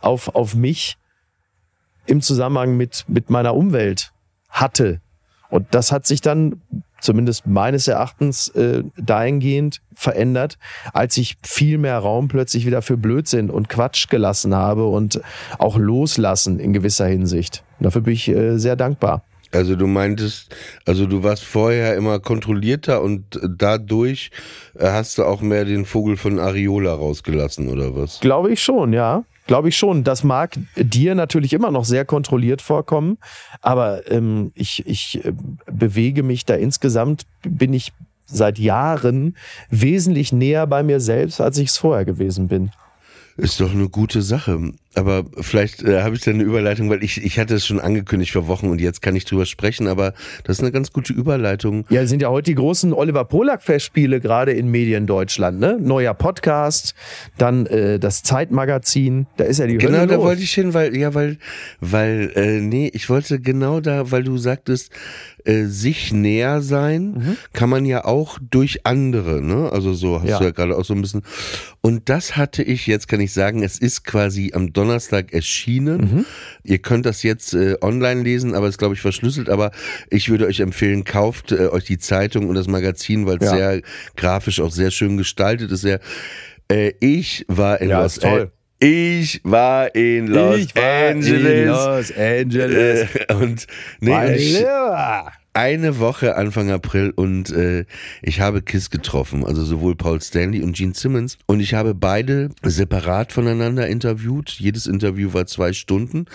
[0.00, 0.96] auf, auf mich
[2.06, 4.12] im Zusammenhang mit, mit meiner Umwelt
[4.48, 5.00] hatte.
[5.48, 6.60] Und das hat sich dann
[7.00, 10.58] zumindest meines Erachtens äh, dahingehend verändert,
[10.92, 15.20] als ich viel mehr Raum plötzlich wieder für Blödsinn und Quatsch gelassen habe und
[15.58, 17.64] auch loslassen in gewisser Hinsicht.
[17.80, 19.24] Dafür bin ich äh, sehr dankbar.
[19.52, 20.54] Also du meintest,
[20.86, 24.30] also du warst vorher immer kontrollierter und dadurch
[24.78, 28.20] äh, hast du auch mehr den Vogel von Ariola rausgelassen oder was?
[28.20, 29.24] Glaube ich schon, ja.
[29.50, 30.04] Glaube ich schon.
[30.04, 33.18] Das mag dir natürlich immer noch sehr kontrolliert vorkommen,
[33.60, 35.32] aber ähm, ich, ich äh,
[35.66, 37.92] bewege mich da insgesamt, bin ich
[38.26, 39.36] seit Jahren
[39.68, 42.70] wesentlich näher bei mir selbst, als ich es vorher gewesen bin.
[43.36, 44.72] Ist doch eine gute Sache.
[44.96, 48.32] Aber vielleicht äh, habe ich da eine Überleitung, weil ich, ich hatte es schon angekündigt
[48.32, 51.84] vor Wochen und jetzt kann ich drüber sprechen, aber das ist eine ganz gute Überleitung.
[51.90, 55.78] Ja, sind ja heute die großen Oliver Polak-Festspiele gerade in Medien Deutschland, ne?
[55.80, 56.96] Neuer Podcast,
[57.38, 60.24] dann äh, das Zeitmagazin, da ist ja die Genau, Hölle da los.
[60.24, 61.38] wollte ich hin, weil, ja, weil,
[61.80, 64.90] weil, äh, nee, ich wollte genau da, weil du sagtest,
[65.44, 67.36] äh, sich näher sein Mhm.
[67.52, 69.70] kann man ja auch durch andere, ne?
[69.72, 70.38] Also so hast Ja.
[70.38, 71.22] du ja gerade auch so ein bisschen.
[71.80, 75.98] Und das hatte ich, jetzt kann ich sagen, es ist quasi am Donnerstag erschienen.
[76.00, 76.26] Mhm.
[76.64, 79.48] Ihr könnt das jetzt äh, online lesen, aber es ist, glaube ich, verschlüsselt.
[79.48, 79.70] Aber
[80.08, 83.56] ich würde euch empfehlen, kauft äh, euch die Zeitung und das Magazin, weil es Ja.
[83.56, 83.82] sehr
[84.16, 85.82] grafisch auch sehr schön gestaltet ist.
[85.82, 86.00] Sehr,
[86.70, 88.50] äh, ich war in Ja, Los toll.
[88.82, 91.66] Ich war in Los Ich war in Angeles.
[91.68, 93.08] Los Angeles.
[93.28, 93.66] Äh, und
[94.00, 94.64] nee,
[95.52, 97.84] Eine Woche Anfang April und äh,
[98.22, 101.38] ich habe Kiss getroffen, also sowohl Paul Stanley und Gene Simmons.
[101.46, 104.50] Und ich habe beide separat voneinander interviewt.
[104.50, 106.26] Jedes Interview war zwei Stunden.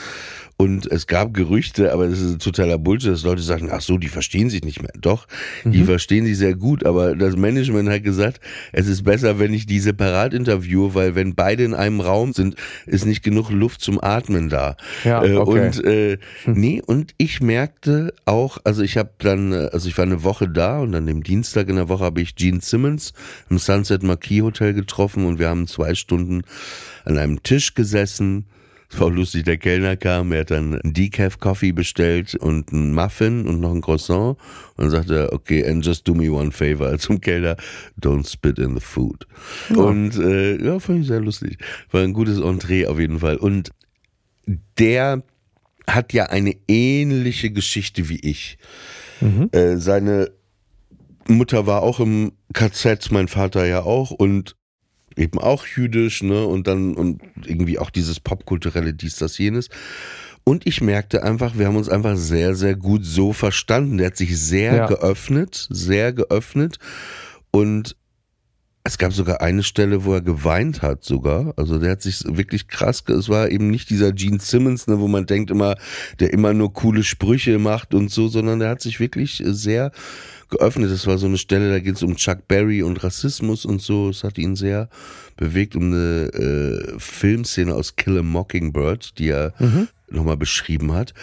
[0.57, 4.07] Und es gab Gerüchte, aber das ist totaler Bullshit, dass Leute sagen, ach so, die
[4.07, 4.93] verstehen sich nicht mehr.
[4.97, 5.27] Doch,
[5.65, 8.39] die verstehen sich sehr gut, aber das Management hat gesagt,
[8.71, 12.55] es ist besser, wenn ich die separat interviewe, weil wenn beide in einem Raum sind,
[12.85, 14.77] ist nicht genug Luft zum Atmen da.
[15.03, 15.65] Ja, Äh, okay.
[15.65, 20.05] Und äh, nee, und ich merkte auch, also ich habe dann, äh, also ich war
[20.05, 23.13] eine Woche da und dann dem Dienstag in der Woche habe ich Gene Simmons
[23.49, 26.43] im Sunset Marquis Hotel getroffen und wir haben zwei Stunden
[27.05, 28.45] an einem Tisch gesessen.
[28.89, 32.71] Es war auch lustig, der Kellner kam, er hat dann einen Decaf Coffee bestellt und
[32.71, 34.37] einen Muffin und noch ein Croissant
[34.77, 37.57] und sagte okay, and just do me one favor zum Kellner,
[37.99, 39.25] don't spit in the food.
[39.75, 41.57] Und äh, ja, fand ich sehr lustig.
[41.91, 43.37] War ein gutes Entree auf jeden Fall.
[43.37, 43.71] Und
[44.77, 45.23] der
[45.89, 48.57] hat ja eine ähnliche Geschichte wie ich.
[49.51, 50.31] Äh, seine
[51.27, 54.55] Mutter war auch im KZ, mein Vater ja auch und
[55.15, 56.45] eben auch jüdisch, ne?
[56.45, 59.69] Und dann und irgendwie auch dieses popkulturelle dies, das, jenes.
[60.43, 63.97] Und ich merkte einfach, wir haben uns einfach sehr, sehr gut so verstanden.
[63.97, 64.85] Der hat sich sehr Ja.
[64.87, 66.77] geöffnet, sehr geöffnet.
[67.51, 67.95] Und
[68.87, 71.55] es gab sogar eine Stelle, wo er geweint hat sogar.
[71.57, 75.07] Also der hat sich wirklich krass, es war eben nicht dieser Gene Simmons, ne, wo
[75.07, 75.75] man denkt immer,
[76.19, 79.91] der immer nur coole Sprüche macht und so, sondern der hat sich wirklich äh, sehr
[80.49, 80.91] geöffnet.
[80.91, 84.09] Das war so eine Stelle, da geht es um Chuck Berry und Rassismus und so.
[84.09, 84.87] Es hat ihn sehr
[85.35, 89.53] bewegt, um eine äh, Filmszene aus Kill a Mockingbird, die er
[90.11, 91.15] nochmal beschrieben hat.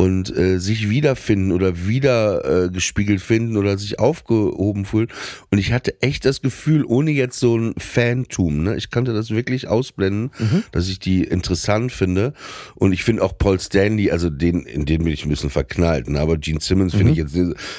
[0.00, 5.08] Und äh, sich wiederfinden oder wieder äh, gespiegelt finden oder sich aufgehoben fühlen.
[5.50, 9.30] Und ich hatte echt das Gefühl, ohne jetzt so ein Fantum, ne, ich kannte das
[9.30, 10.30] wirklich ausblenden,
[10.72, 12.32] dass ich die interessant finde.
[12.76, 16.08] Und ich finde auch Paul Stanley, also den, in den bin ich ein bisschen verknallt,
[16.08, 16.18] ne?
[16.20, 17.36] aber Gene Simmons finde ich jetzt,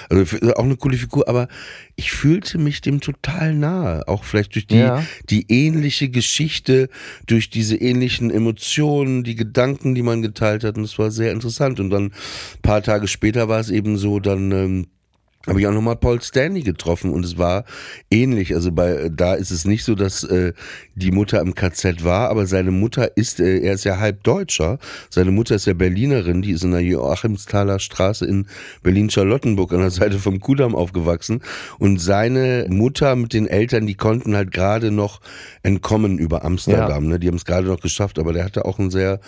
[0.10, 1.48] also auch eine coole Figur, aber
[1.96, 4.08] ich fühlte mich dem total nahe.
[4.08, 5.04] Auch vielleicht durch die, Ja.
[5.30, 6.90] die ähnliche Geschichte,
[7.28, 10.78] durch diese ähnlichen Emotionen, die Gedanken, die man geteilt hat.
[10.78, 11.80] Und es war sehr interessant.
[11.80, 12.11] Und dann
[12.62, 14.88] paar Tage später war es eben so, dann ähm,
[15.48, 17.66] habe ich auch nochmal Paul Stanley getroffen und es war
[18.10, 18.54] ähnlich.
[18.54, 20.54] Also bei da ist es nicht so, dass äh,
[20.96, 24.78] die Mutter im KZ war, aber seine Mutter ist, äh, er ist ja halb Deutscher.
[25.10, 28.48] Seine Mutter ist ja Berlinerin, die ist in der Joachimsthaler Straße in
[28.84, 31.42] Berlin-Charlottenburg an der Seite vom Kudamm aufgewachsen.
[31.80, 35.22] Und seine Mutter mit den Eltern, die konnten halt gerade noch
[35.64, 37.08] entkommen über Amsterdam.
[37.08, 37.20] Ne?
[37.20, 39.20] Die haben es gerade noch geschafft, aber der hatte auch ein sehr,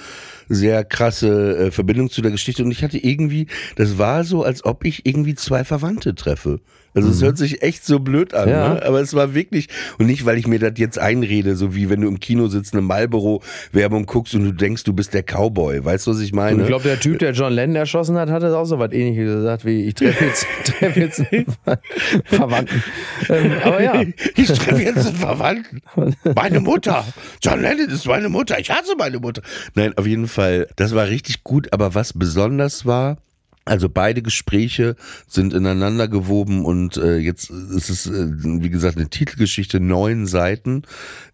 [0.50, 2.64] sehr krasse äh, Verbindung zu der Geschichte.
[2.64, 6.60] Und ich hatte irgendwie, das war so, als ob ich irgendwie zwei Verwandte treffe.
[6.96, 8.74] Also es hört sich echt so blöd an, Ja.
[8.76, 8.86] ne?
[8.86, 12.02] aber es war wirklich, und nicht, weil ich mir das jetzt einrede, so wie wenn
[12.02, 15.84] du im Kino sitzt, eine Marlboro-Werbung guckst und du denkst, du bist der Cowboy.
[15.84, 16.58] Weißt du, was ich meine?
[16.58, 19.26] Und ich glaube, der Typ, der John Lennon erschossen hat, hatte auch so was ähnliches
[19.26, 21.80] gesagt wie ich treffe jetzt, treffe jetzt einen Ver-
[22.26, 22.84] Verwandten.
[23.30, 24.04] Ähm, aber ja,
[24.36, 25.82] Ich treffe jetzt einen Verwandten.
[26.36, 27.04] Meine Mutter.
[27.42, 28.60] John Lennon ist meine Mutter.
[28.60, 29.42] Ich hasse meine Mutter.
[29.74, 31.74] Nein, auf jeden Fall, das war richtig gut.
[31.74, 33.18] Aber was besonders war,
[33.66, 34.96] also beide Gespräche
[35.28, 38.28] sind ineinander gewoben und äh, jetzt ist es, äh,
[38.62, 40.84] wie gesagt, eine Titelgeschichte, neun Seiten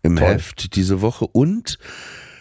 [0.03, 0.27] im Toll.
[0.27, 1.25] Heft diese Woche.
[1.25, 1.79] Und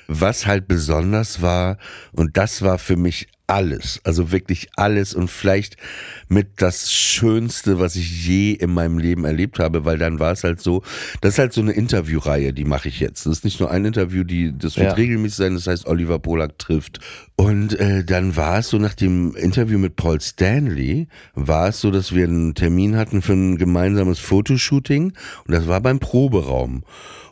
[0.07, 1.79] was halt besonders war,
[2.13, 5.77] und das war für mich alles, also wirklich alles und vielleicht
[6.29, 10.45] mit das Schönste, was ich je in meinem Leben erlebt habe, weil dann war es
[10.45, 10.83] halt so,
[11.23, 13.25] das ist halt so eine Interviewreihe, die mache ich jetzt.
[13.27, 14.95] Das ist nicht nur ein Interview, die das wird ja.
[14.95, 17.01] regelmäßig sein, das heißt Oliver Polak trifft.
[17.37, 21.91] Und äh, dann war es so nach dem Interview mit Paul Stanley, war es so,
[21.91, 25.13] dass wir einen Termin hatten für ein gemeinsames Fotoshooting
[25.47, 26.83] und das war beim Proberaum.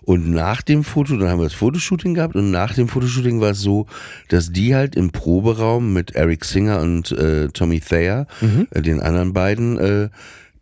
[0.06, 3.50] Und nach dem Foto, dann haben wir das Fotoshooting gehabt und nach dem Fotoshooting war
[3.50, 3.86] es so,
[4.28, 8.68] dass die halt im Proberaum mit Eric Singer und äh, Tommy Thayer, mhm.
[8.70, 10.08] äh, den anderen beiden, äh,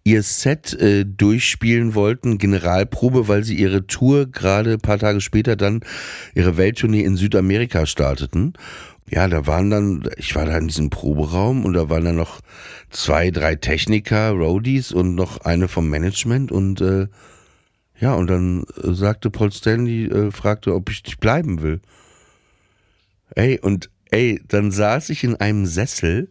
[0.02, 5.80] ihr Set äh, durchspielen wollten, Generalprobe, weil sie ihre Tour gerade paar Tage später dann
[6.34, 8.54] ihre Welttournee in Südamerika starteten.
[9.10, 12.40] Ja, da waren dann, ich war da in diesem Proberaum und da waren dann noch
[12.88, 17.08] zwei, drei Techniker, Roadies und noch eine vom Management und äh,
[17.98, 21.80] ja, und dann äh, sagte Paul Stanley, äh, fragte, ob ich nicht bleiben will.
[23.34, 26.30] Ey, und ey, dann saß ich in einem Sessel,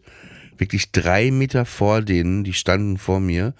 [0.56, 3.54] wirklich drei Meter vor denen, die standen vor mir.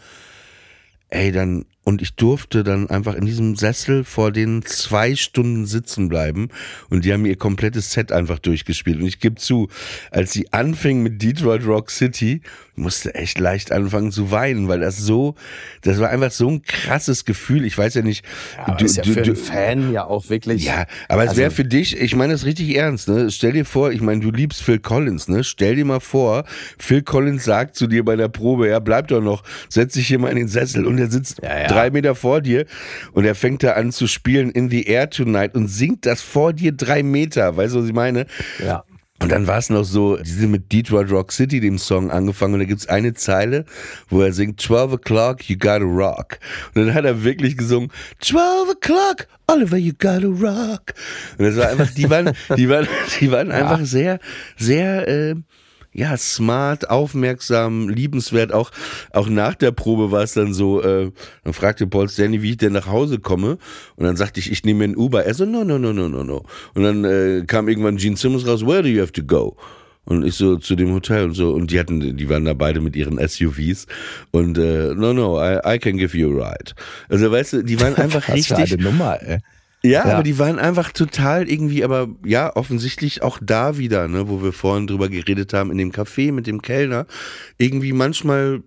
[1.08, 6.08] Ey, dann und ich durfte dann einfach in diesem Sessel vor denen zwei Stunden sitzen
[6.08, 6.48] bleiben
[6.90, 8.98] und die haben ihr komplettes Set einfach durchgespielt.
[8.98, 9.68] Und ich gebe zu,
[10.10, 12.40] als sie anfing mit Detroit Rock City,
[12.76, 15.34] musste echt leicht anfangen zu weinen, weil das so,
[15.82, 17.64] das war einfach so ein krasses Gefühl.
[17.64, 18.24] Ich weiß ja nicht.
[18.56, 20.64] Ja, du, ist ja für du, einen Fan ja auch wirklich.
[20.64, 23.30] Ja, aber es also, wäre für dich, ich meine das richtig ernst, ne?
[23.30, 25.44] Stell dir vor, ich meine, du liebst Phil Collins, ne?
[25.44, 26.44] Stell dir mal vor,
[26.78, 30.18] Phil Collins sagt zu dir bei der Probe, ja, bleib doch noch, setz dich hier
[30.18, 32.66] mal in den Sessel und er sitzt ja, ja drei Meter vor dir
[33.12, 36.52] und er fängt da an zu spielen In the Air Tonight und singt das vor
[36.52, 37.56] dir drei Meter.
[37.56, 38.26] Weißt du, was ich meine?
[38.64, 38.84] Ja.
[39.22, 42.54] Und dann war es noch so, die sind mit Detroit Rock City, dem Song, angefangen
[42.54, 43.64] und da gibt's eine Zeile,
[44.08, 46.38] wo er singt 12 o'clock, you gotta rock.
[46.74, 50.94] Und dann hat er wirklich gesungen 12 o'clock, Oliver, you gotta rock.
[51.38, 52.88] Und das war einfach, die waren, die waren,
[53.20, 53.54] die waren ja.
[53.54, 54.18] einfach sehr,
[54.58, 55.36] sehr, äh,
[55.94, 58.52] ja, smart, aufmerksam, liebenswert.
[58.52, 58.72] Auch,
[59.12, 61.10] auch nach der Probe war es dann so, äh,
[61.44, 63.58] dann fragte Paul Stanley, wie ich denn nach Hause komme.
[63.96, 65.24] Und dann sagte ich, ich nehme ein Uber.
[65.24, 66.44] Er so, no, no, no, no, no, no.
[66.74, 69.56] Und dann äh, kam irgendwann Gene Simmons raus, where do you have to go?
[70.04, 72.80] Und ich so zu dem Hotel und so, und die hatten, die waren da beide
[72.80, 73.86] mit ihren SUVs
[74.32, 76.72] und äh, no, no, I, I can give you a ride.
[77.08, 78.68] Also weißt du, die waren einfach Was richtig.
[78.68, 79.38] Für eine Nummer, ey.
[79.84, 84.30] Ja, ja, aber die waren einfach total irgendwie, aber ja, offensichtlich auch da wieder, ne,
[84.30, 87.06] wo wir vorhin drüber geredet haben, in dem Café mit dem Kellner,
[87.58, 88.62] irgendwie manchmal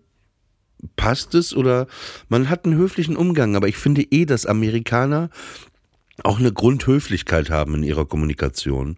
[0.96, 1.88] passt es oder
[2.30, 5.32] man hat einen höflichen Umgang, aber ich finde eh, dass Amerikaner
[6.24, 8.98] auch eine Grundhöflichkeit haben in ihrer Kommunikation.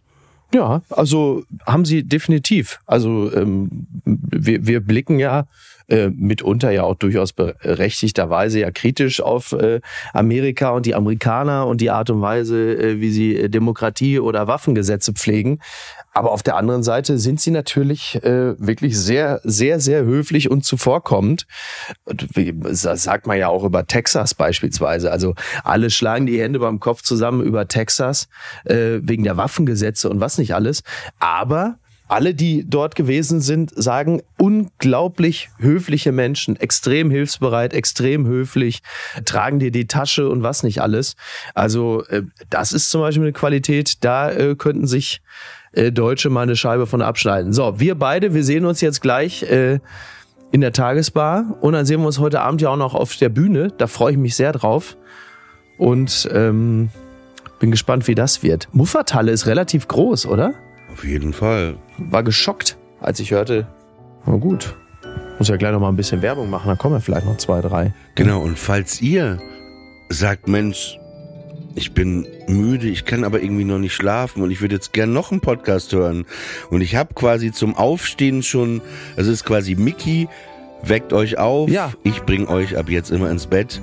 [0.54, 2.80] Ja, also haben sie definitiv.
[2.86, 5.48] Also ähm, wir, wir blicken ja
[5.90, 9.82] äh, mitunter ja auch durchaus berechtigterweise ja kritisch auf äh,
[10.14, 14.48] Amerika und die Amerikaner und die Art und Weise, äh, wie sie äh, Demokratie oder
[14.48, 15.60] Waffengesetze pflegen.
[16.14, 20.66] Aber auf der anderen Seite sind sie natürlich äh, wirklich sehr, sehr, sehr höflich und
[20.66, 21.46] zuvorkommend.
[22.06, 25.12] Das sagt man ja auch über Texas beispielsweise.
[25.12, 28.28] Also alle schlagen die Hände beim Kopf zusammen über Texas
[28.66, 30.84] äh, wegen der Waffengesetze und was nicht alles.
[31.20, 31.80] Aber
[32.10, 38.82] alle, die dort gewesen sind, sagen unglaublich höfliche Menschen, extrem hilfsbereit, extrem höflich,
[39.26, 41.16] tragen dir die Tasche und was nicht alles.
[41.54, 45.22] Also äh, das ist zum Beispiel eine Qualität, da äh, könnten sich
[45.72, 47.54] äh, Deutsche mal eine Scheibe von abschneiden.
[47.54, 49.46] So, wir beide, wir sehen uns jetzt gleich
[50.52, 53.30] in der Tagesbar und dann sehen wir uns heute Abend ja auch noch auf der
[53.30, 53.72] Bühne.
[53.78, 54.98] Da freue ich mich sehr drauf
[55.78, 56.90] und ähm,
[57.60, 58.68] bin gespannt, wie das wird.
[58.72, 60.54] Muffertalle ist relativ groß, oder?
[60.92, 61.78] Auf jeden Fall.
[62.00, 63.68] War geschockt, als ich hörte,
[64.26, 64.76] na gut,
[65.38, 67.62] muss ja gleich noch mal ein bisschen Werbung machen, dann kommen ja vielleicht noch zwei,
[67.62, 67.94] drei.
[68.16, 69.40] Genau, und falls ihr
[70.10, 71.00] sagt, Mensch,
[71.76, 75.14] ich bin müde, ich kann aber irgendwie noch nicht schlafen und ich würde jetzt gern
[75.14, 76.26] noch einen Podcast hören.
[76.70, 78.82] Und ich habe quasi zum Aufstehen schon,
[79.16, 80.28] also es ist quasi Mickey,
[80.82, 81.70] weckt euch auf.
[81.70, 81.92] Ja.
[82.04, 83.82] Ich bring euch ab jetzt immer ins Bett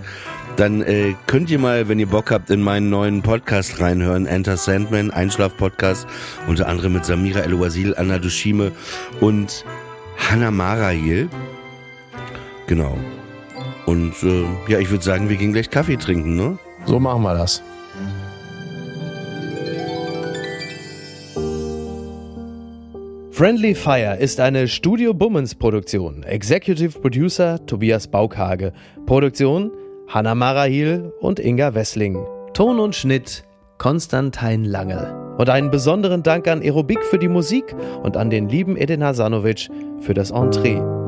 [0.57, 4.27] dann äh, könnt ihr mal, wenn ihr Bock habt, in meinen neuen Podcast reinhören.
[4.27, 6.07] Enter Sandman, Einschlaf-Podcast,
[6.49, 8.73] unter anderem mit Samira El-Wazil, Anna Dushime
[9.21, 9.65] und
[10.17, 11.29] Hannah Marahil.
[12.67, 12.97] Genau.
[13.85, 16.59] Und äh, ja, ich würde sagen, wir gehen gleich Kaffee trinken, ne?
[16.87, 17.63] So machen wir das.
[23.31, 26.23] Friendly Fire ist eine Studio Bummens Produktion.
[26.23, 28.73] Executive Producer Tobias Baukhage.
[29.05, 29.71] Produktion
[30.09, 32.25] Hanna Marahil und Inga Wessling.
[32.55, 33.45] Ton und Schnitt
[33.77, 35.35] Konstantin Lange.
[35.37, 39.69] Und einen besonderen Dank an Aerobik für die Musik und an den lieben Edin Hasanovic
[40.01, 41.06] für das Entree.